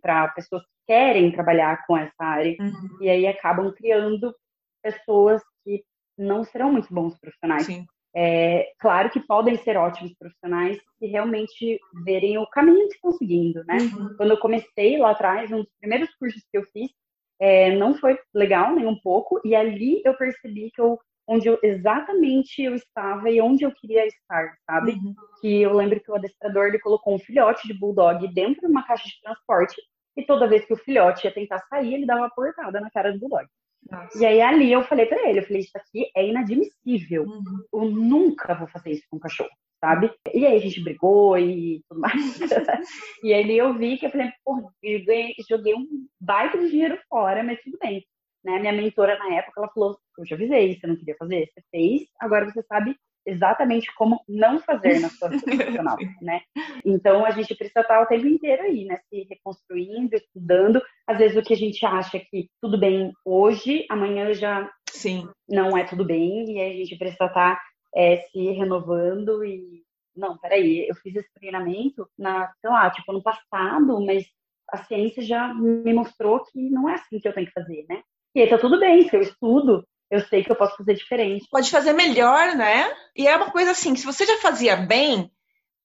[0.00, 2.56] para pessoas que querem trabalhar com essa área.
[2.60, 2.98] Uhum.
[3.00, 4.34] E aí acabam criando
[4.82, 5.82] pessoas que
[6.18, 7.66] não serão muito bons profissionais.
[7.66, 7.86] Sim.
[8.14, 13.64] É, claro que podem ser ótimos profissionais se realmente verem o caminho que estão seguindo,
[13.64, 13.78] né?
[13.78, 14.16] Uhum.
[14.16, 16.90] Quando eu comecei lá atrás, um dos primeiros cursos que eu fiz
[17.42, 21.58] é, não foi legal nem um pouco, e ali eu percebi que eu, onde eu,
[21.60, 24.92] exatamente eu estava e onde eu queria estar, sabe?
[24.92, 25.12] Uhum.
[25.40, 28.86] Que eu lembro que o adestrador ele colocou um filhote de bulldog dentro de uma
[28.86, 29.74] caixa de transporte,
[30.16, 33.12] e toda vez que o filhote ia tentar sair, ele dava uma portada na cara
[33.12, 33.48] do bulldog.
[33.90, 34.22] Nossa.
[34.22, 37.24] E aí ali eu falei para ele, eu falei, isso aqui é inadmissível.
[37.24, 37.64] Uhum.
[37.72, 39.50] Eu nunca vou fazer isso com um cachorro
[39.82, 40.14] sabe?
[40.32, 42.38] E aí a gente brigou e tudo mais.
[43.24, 47.42] e aí eu vi que eu falei, porra, joguei, joguei um baita de dinheiro fora,
[47.42, 48.06] mas tudo bem.
[48.44, 48.58] Né?
[48.60, 52.02] Minha mentora na época, ela falou, eu te avisei, você não queria fazer, você fez,
[52.20, 56.40] agora você sabe exatamente como não fazer na sua vida profissional, né?
[56.84, 58.98] Então a gente precisa estar o tempo inteiro aí, né?
[59.08, 60.82] Se reconstruindo, estudando.
[61.06, 65.28] Às vezes o que a gente acha que tudo bem hoje, amanhã já Sim.
[65.48, 67.60] não é tudo bem, e aí a gente precisa estar
[67.94, 69.82] é, se renovando e.
[70.14, 74.24] Não, peraí, eu fiz esse treinamento na, sei lá, tipo, no passado, mas
[74.70, 78.02] a ciência já me mostrou que não é assim que eu tenho que fazer, né?
[78.34, 81.46] E aí tá tudo bem, se eu estudo, eu sei que eu posso fazer diferente.
[81.50, 82.94] Pode fazer melhor, né?
[83.16, 85.30] E é uma coisa assim, se você já fazia bem,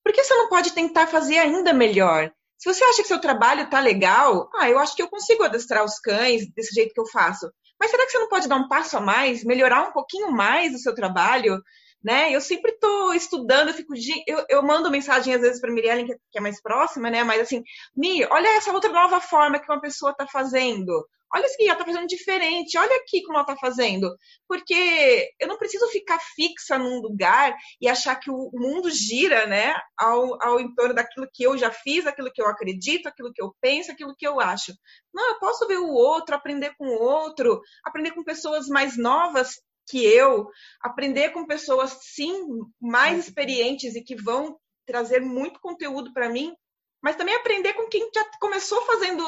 [0.04, 2.32] por que você não pode tentar fazer ainda melhor?
[2.58, 5.84] Se você acha que seu trabalho tá legal, ah, eu acho que eu consigo adestrar
[5.86, 7.52] os cães desse jeito que eu faço.
[7.80, 10.74] Mas será que você não pode dar um passo a mais, melhorar um pouquinho mais
[10.74, 11.62] o seu trabalho?
[12.04, 12.32] Né?
[12.32, 13.94] Eu sempre estou estudando, eu fico
[14.28, 17.24] eu, eu mando mensagem às vezes para Miriam, que é mais próxima, né?
[17.24, 17.64] Mas assim,
[17.96, 21.06] Mi, olha essa outra nova forma que uma pessoa está fazendo.
[21.34, 22.78] Olha isso aqui, ela está fazendo diferente.
[22.78, 24.16] Olha aqui como ela está fazendo.
[24.48, 29.76] Porque eu não preciso ficar fixa num lugar e achar que o mundo gira, né?
[29.98, 33.54] Ao, ao entorno daquilo que eu já fiz, aquilo que eu acredito, aquilo que eu
[33.60, 34.74] penso, aquilo que eu acho.
[35.14, 39.56] Não, eu posso ver o outro, aprender com o outro, aprender com pessoas mais novas
[39.88, 40.50] que eu,
[40.82, 42.48] aprender com pessoas, sim,
[42.82, 46.54] mais experientes e que vão trazer muito conteúdo para mim
[47.02, 49.24] mas também aprender com quem já começou fazendo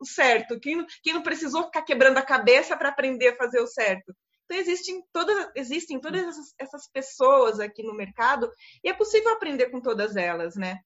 [0.00, 3.66] o certo, quem, quem não precisou ficar quebrando a cabeça para aprender a fazer o
[3.66, 4.14] certo.
[4.44, 8.50] Então existem todas, existem todas essas, essas pessoas aqui no mercado
[8.82, 10.80] e é possível aprender com todas elas, né?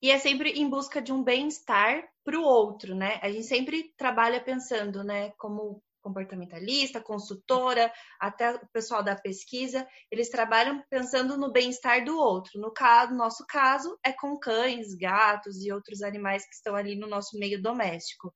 [0.00, 3.18] E é sempre em busca de um bem-estar para o outro, né?
[3.22, 7.90] A gente sempre trabalha pensando, né, como comportamentalista, consultora,
[8.20, 12.60] até o pessoal da pesquisa, eles trabalham pensando no bem-estar do outro.
[12.60, 17.06] No caso, nosso caso é com cães, gatos e outros animais que estão ali no
[17.06, 18.32] nosso meio doméstico.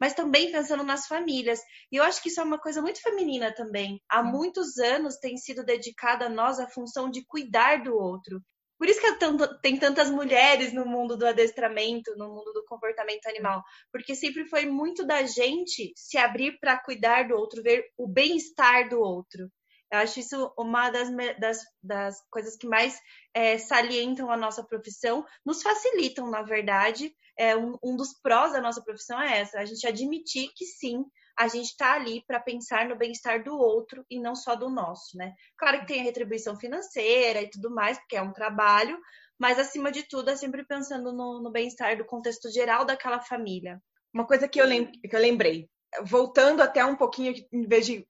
[0.00, 1.60] Mas também pensando nas famílias.
[1.92, 4.02] E eu acho que isso é uma coisa muito feminina também.
[4.08, 8.42] Há muitos anos tem sido dedicada a nós a função de cuidar do outro.
[8.80, 9.18] Por isso que é
[9.60, 13.62] tem tantas mulheres no mundo do adestramento, no mundo do comportamento animal,
[13.92, 18.88] porque sempre foi muito da gente se abrir para cuidar do outro, ver o bem-estar
[18.88, 19.52] do outro.
[19.92, 22.98] Eu acho isso uma das, das, das coisas que mais
[23.34, 27.14] é, salientam a nossa profissão, nos facilitam, na verdade.
[27.38, 31.04] É, um, um dos prós da nossa profissão é essa, a gente admitir que sim,
[31.40, 35.16] a gente está ali para pensar no bem-estar do outro e não só do nosso,
[35.16, 35.32] né?
[35.56, 39.00] Claro que tem a retribuição financeira e tudo mais, porque é um trabalho,
[39.38, 43.80] mas acima de tudo é sempre pensando no, no bem-estar do contexto geral daquela família.
[44.12, 45.66] Uma coisa que eu, lem que eu lembrei,
[46.02, 48.06] voltando até um pouquinho, em vez de.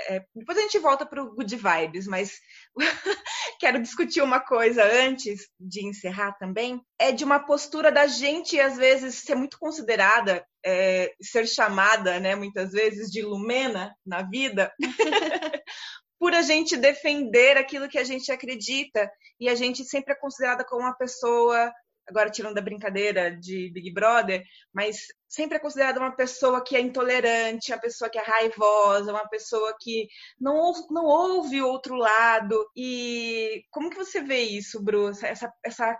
[0.00, 2.38] É, depois a gente volta para o Good Vibes, mas
[3.58, 6.80] quero discutir uma coisa antes de encerrar também.
[6.98, 12.34] É de uma postura da gente, às vezes, ser muito considerada, é, ser chamada, né,
[12.34, 14.72] muitas vezes, de lumena na vida.
[16.18, 20.64] por a gente defender aquilo que a gente acredita e a gente sempre é considerada
[20.64, 21.70] como uma pessoa
[22.08, 26.80] agora tirando da brincadeira de Big Brother, mas sempre é considerada uma pessoa que é
[26.80, 30.06] intolerante, uma pessoa que é raivosa, uma pessoa que
[30.40, 32.64] não ouve, não ouve o outro lado.
[32.76, 35.24] E como que você vê isso, Bruce?
[35.24, 35.96] Essa, essa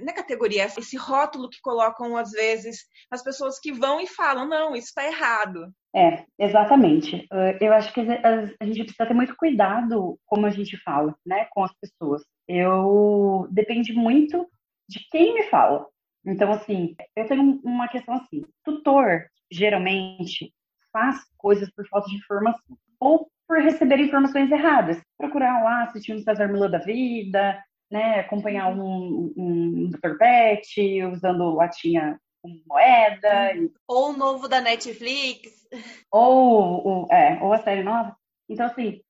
[0.00, 4.74] na categoria, esse rótulo que colocam às vezes as pessoas que vão e falam, não,
[4.74, 5.72] isso está errado.
[5.94, 7.26] É, exatamente.
[7.60, 11.64] Eu acho que a gente precisa ter muito cuidado como a gente fala, né, com
[11.64, 12.22] as pessoas.
[12.46, 14.46] Eu depende muito
[14.88, 15.86] de quem me fala.
[16.24, 20.52] Então, assim, eu tenho uma questão assim: tutor, geralmente,
[20.92, 25.00] faz coisas por falta de informação ou por receber informações erradas.
[25.16, 30.18] Procurar lá, assistir um César Mila da vida, né, acompanhar um, um Dr.
[30.18, 33.52] Pet, usando latinha com moeda.
[33.86, 35.66] Ou o novo da Netflix.
[36.10, 38.16] Ou, ou, é, ou a série nova.
[38.48, 39.00] Então, assim,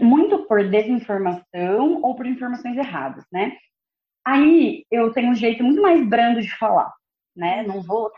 [0.00, 3.56] muito por desinformação ou por informações erradas, né?
[4.24, 6.92] Aí eu tenho um jeito muito mais brando de falar,
[7.36, 7.62] né?
[7.62, 8.10] Não vou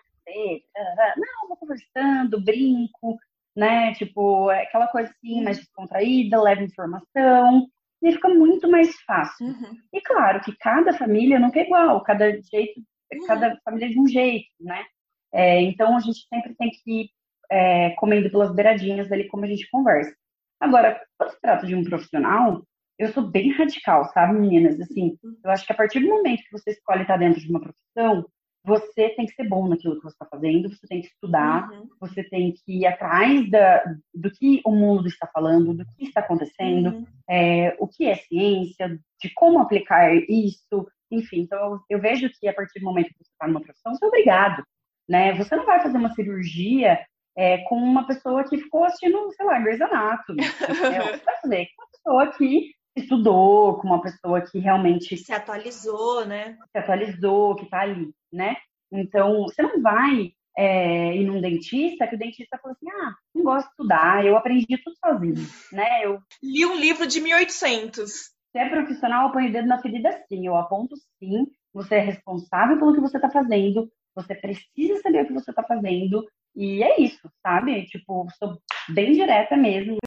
[1.16, 3.18] não, vou conversando, brinco,
[3.54, 3.92] né?
[3.94, 7.68] Tipo, é aquela coisa assim, mais descontraída, leva informação,
[8.02, 9.46] e fica muito mais fácil.
[9.46, 9.78] Uhum.
[9.92, 12.80] E claro que cada família não é igual, cada jeito,
[13.12, 13.26] uhum.
[13.26, 14.84] cada família é de um jeito, né?
[15.32, 17.10] É, então a gente sempre tem que ir
[17.50, 20.14] é, comendo pelas beiradinhas ali como a gente conversa.
[20.60, 22.62] Agora, quando se trata de um profissional,
[22.98, 24.80] eu sou bem radical, sabe, meninas?
[24.80, 27.60] Assim, eu acho que a partir do momento que você escolhe estar dentro de uma
[27.60, 28.24] profissão,
[28.64, 31.88] você tem que ser bom naquilo que você está fazendo, você tem que estudar, uhum.
[32.00, 33.84] você tem que ir atrás da,
[34.14, 37.06] do que o mundo está falando, do que está acontecendo, uhum.
[37.28, 41.40] é, o que é ciência, de como aplicar isso, enfim.
[41.40, 44.08] Então, eu, vejo que a partir do momento que você está numa profissão, você é
[44.08, 44.64] obrigado,
[45.06, 45.34] né?
[45.34, 46.98] Você não vai fazer uma cirurgia
[47.36, 50.42] é, com uma pessoa que ficou assistindo, sei lá, Grey's Anatomy.
[50.42, 56.24] É, vai fazer com uma pessoa que estudou, com uma pessoa que realmente se atualizou,
[56.24, 56.56] né?
[56.72, 58.56] Se atualizou, que tá ali, né?
[58.92, 63.42] Então, você não vai é, ir num dentista que o dentista falou assim, ah, não
[63.42, 66.04] gosto de estudar, eu aprendi tudo sozinho, né?
[66.04, 68.10] Eu li um livro de 1800.
[68.10, 72.00] Se é profissional, eu ponho o dedo na ferida sim, eu aponto sim, você é
[72.00, 76.84] responsável pelo que você está fazendo, você precisa saber o que você está fazendo, e
[76.84, 77.84] é isso, sabe?
[77.86, 78.56] Tipo, sou
[78.90, 79.98] bem direta mesmo.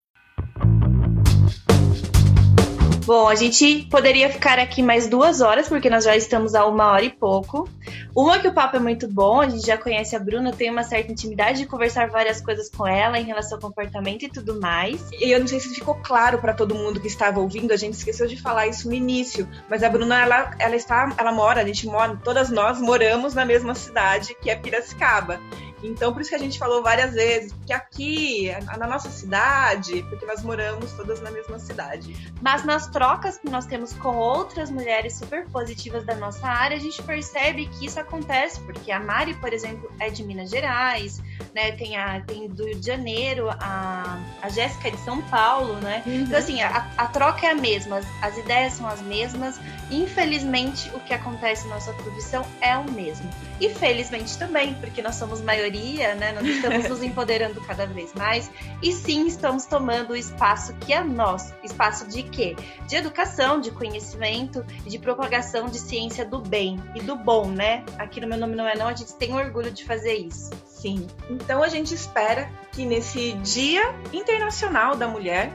[3.07, 6.91] Bom, a gente poderia ficar aqui mais duas horas, porque nós já estamos a uma
[6.91, 7.65] hora e pouco.
[8.13, 10.83] Uma que o papo é muito bom, a gente já conhece a Bruna, tem uma
[10.83, 15.09] certa intimidade de conversar várias coisas com ela em relação ao comportamento e tudo mais.
[15.13, 17.93] E eu não sei se ficou claro para todo mundo que estava ouvindo, a gente
[17.93, 21.65] esqueceu de falar isso no início, mas a Bruna, ela, ela está, ela mora, a
[21.65, 25.39] gente mora, todas nós moramos na mesma cidade, que é Piracicaba.
[25.83, 30.25] Então, por isso que a gente falou várias vezes, porque aqui, na nossa cidade, porque
[30.25, 32.31] nós moramos todas na mesma cidade.
[32.41, 36.79] Mas nas trocas que nós temos com outras mulheres super positivas da nossa área, a
[36.79, 41.21] gente percebe que isso acontece, porque a Mari, por exemplo, é de Minas Gerais,
[41.53, 41.71] né?
[41.73, 46.03] Tem a tem do Rio de Janeiro, a, a Jéssica é de São Paulo, né?
[46.05, 46.21] Uhum.
[46.21, 49.59] Então, assim, a, a troca é a mesma, as ideias são as mesmas.
[49.91, 53.29] Infelizmente, o que acontece na nossa profissão é o mesmo.
[53.59, 56.31] E felizmente também, porque nós somos maioria maioria, né?
[56.31, 58.49] Nós estamos nos empoderando cada vez mais
[58.81, 61.53] e sim estamos tomando o espaço que é nosso.
[61.63, 62.55] Espaço de quê?
[62.87, 67.83] De educação, de conhecimento e de propagação de ciência do bem e do bom, né?
[67.97, 70.51] Aqui no Meu Nome Não É Não, a gente tem orgulho de fazer isso.
[70.65, 71.07] Sim.
[71.29, 75.51] Então a gente espera que nesse Dia Internacional da Mulher,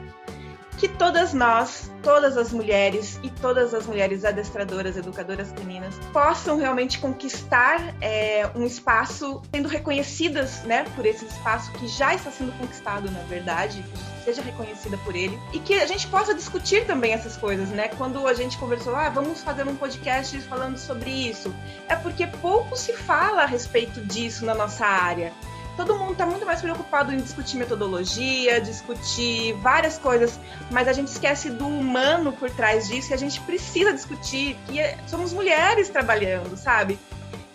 [0.77, 6.99] que todas nós, todas as mulheres e todas as mulheres adestradoras, educadoras caninas, possam realmente
[6.99, 13.09] conquistar é, um espaço, sendo reconhecidas né, por esse espaço que já está sendo conquistado,
[13.09, 13.83] na verdade,
[14.25, 17.89] seja reconhecida por ele e que a gente possa discutir também essas coisas, né?
[17.89, 21.53] Quando a gente conversou, ah, vamos fazer um podcast falando sobre isso,
[21.87, 25.33] é porque pouco se fala a respeito disso na nossa área
[25.75, 30.39] todo mundo está muito mais preocupado em discutir metodologia, discutir várias coisas,
[30.71, 34.79] mas a gente esquece do humano por trás disso e a gente precisa discutir que
[34.79, 36.99] é, somos mulheres trabalhando, sabe?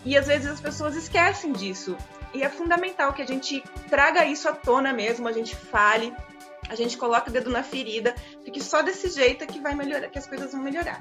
[0.05, 1.97] E às vezes as pessoas esquecem disso.
[2.35, 6.12] E é fundamental que a gente traga isso à tona mesmo, a gente fale,
[6.69, 8.15] a gente coloque o dedo na ferida,
[8.45, 11.01] porque só desse jeito é que vai melhorar, que as coisas vão melhorar.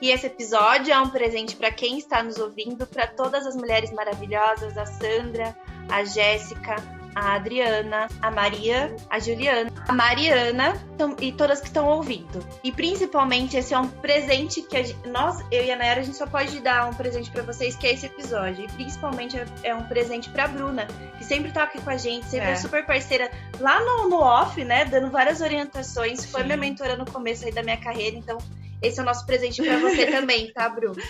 [0.00, 3.92] E esse episódio é um presente para quem está nos ouvindo, para todas as mulheres
[3.92, 5.56] maravilhosas, a Sandra,
[5.88, 6.76] a Jéssica,
[7.14, 10.74] a Adriana, a Maria, a Juliana, a Mariana
[11.20, 12.44] e todas que estão ouvindo.
[12.62, 16.16] E principalmente esse é um presente que gente, nós, eu e a Nayara, a gente
[16.16, 18.64] só pode dar um presente para vocês, que é esse episódio.
[18.64, 20.86] E principalmente é, é um presente para Bruna,
[21.16, 23.30] que sempre tá aqui com a gente, sempre é, é super parceira
[23.60, 26.24] lá no, no off, né, dando várias orientações.
[26.26, 26.46] Foi Sim.
[26.46, 28.38] minha mentora no começo aí da minha carreira, então
[28.82, 31.00] esse é o nosso presente para você também, tá, Bruno?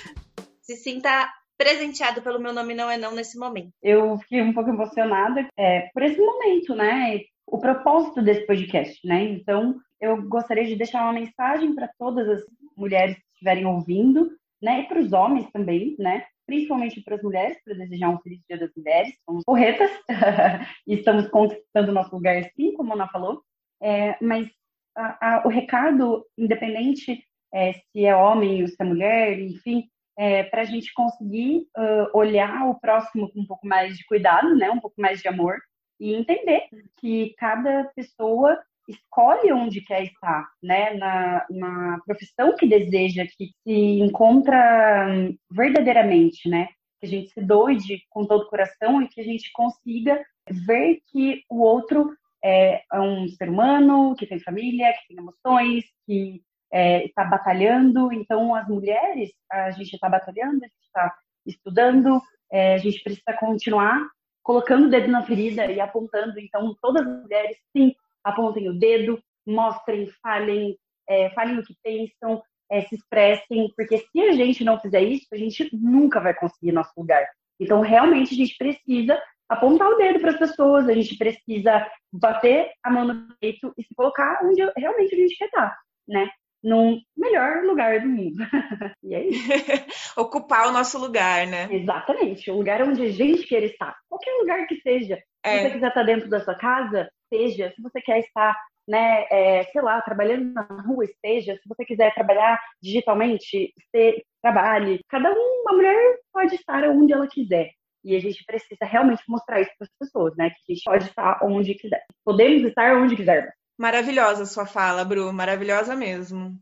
[0.60, 1.30] Se sinta
[1.64, 3.72] presenteado pelo meu nome não é não nesse momento.
[3.82, 7.22] Eu fiquei um pouco emocionada é, por esse momento, né?
[7.46, 9.24] O propósito desse podcast, né?
[9.24, 12.42] Então, eu gostaria de deixar uma mensagem para todas as
[12.76, 14.30] mulheres que estiverem ouvindo,
[14.60, 14.80] né?
[14.80, 16.26] E para os homens também, né?
[16.46, 19.14] Principalmente para as mulheres, para desejar um feliz Dia das Mulheres.
[19.24, 19.90] Somos corretas
[20.86, 23.40] e estamos conquistando nosso lugar, sim, como a Ana falou.
[23.82, 24.50] É, mas
[24.94, 27.24] a, a, o recado, independente
[27.54, 32.16] é, se é homem ou se é mulher, enfim, é, para a gente conseguir uh,
[32.16, 35.58] olhar o próximo com um pouco mais de cuidado, né, um pouco mais de amor
[35.98, 36.62] e entender
[36.98, 38.58] que cada pessoa
[38.88, 46.48] escolhe onde quer estar, né, na, na profissão que deseja, que se encontra hum, verdadeiramente,
[46.48, 46.68] né,
[47.00, 47.78] que a gente se doe
[48.10, 52.14] com todo o coração e que a gente consiga ver que o outro
[52.44, 56.42] é, é um ser humano, que tem família, que tem emoções, que
[56.74, 58.12] é, está batalhando.
[58.12, 61.14] Então, as mulheres, a gente está batalhando, a gente está
[61.46, 62.20] estudando,
[62.50, 64.04] é, a gente precisa continuar
[64.42, 66.38] colocando o dedo na ferida e apontando.
[66.40, 67.94] Então, todas as mulheres, sim,
[68.24, 70.76] apontem o dedo, mostrem, falem,
[71.08, 75.28] é, falem o que pensam, é, se expressem, porque se a gente não fizer isso,
[75.32, 77.24] a gente nunca vai conseguir nosso lugar.
[77.60, 82.72] Então, realmente, a gente precisa apontar o dedo para as pessoas, a gente precisa bater
[82.82, 85.78] a mão no peito e se colocar onde realmente a gente quer estar,
[86.08, 86.28] né?
[86.64, 88.38] Num melhor lugar do mundo.
[89.04, 89.48] e é isso.
[90.18, 91.68] Ocupar o nosso lugar, né?
[91.70, 92.50] Exatamente.
[92.50, 93.94] O lugar onde a gente quer estar.
[94.08, 95.22] Qualquer lugar que seja.
[95.44, 95.58] É.
[95.58, 97.70] Se você quiser estar dentro da sua casa, seja.
[97.76, 98.56] Se você quer estar,
[98.88, 101.54] né, é, sei lá, trabalhando na rua, esteja.
[101.54, 105.00] Se você quiser trabalhar digitalmente, você trabalhe.
[105.08, 107.70] Cada uma mulher pode estar onde ela quiser.
[108.02, 110.50] E a gente precisa realmente mostrar isso para as pessoas, né?
[110.50, 112.02] Que a gente pode estar onde quiser.
[112.24, 113.52] Podemos estar onde quisermos.
[113.78, 116.56] Maravilhosa sua fala, Bru, maravilhosa mesmo.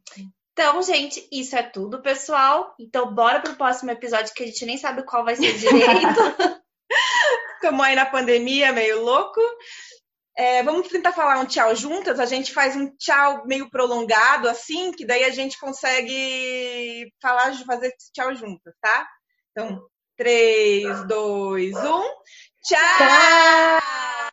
[0.52, 2.74] Então, gente, isso é tudo, pessoal.
[2.78, 6.62] Então, bora pro próximo episódio que a gente nem sabe qual vai ser direito.
[7.54, 9.40] Estamos aí na pandemia, meio louco.
[10.36, 12.18] É, vamos tentar falar um tchau juntas.
[12.18, 17.94] A gente faz um tchau meio prolongado, assim, que daí a gente consegue falar, fazer
[18.14, 19.06] tchau juntas, tá?
[19.50, 19.82] Então,
[20.16, 21.80] 3, 2, 1.
[21.82, 22.78] Tchau!
[22.98, 24.31] tchau!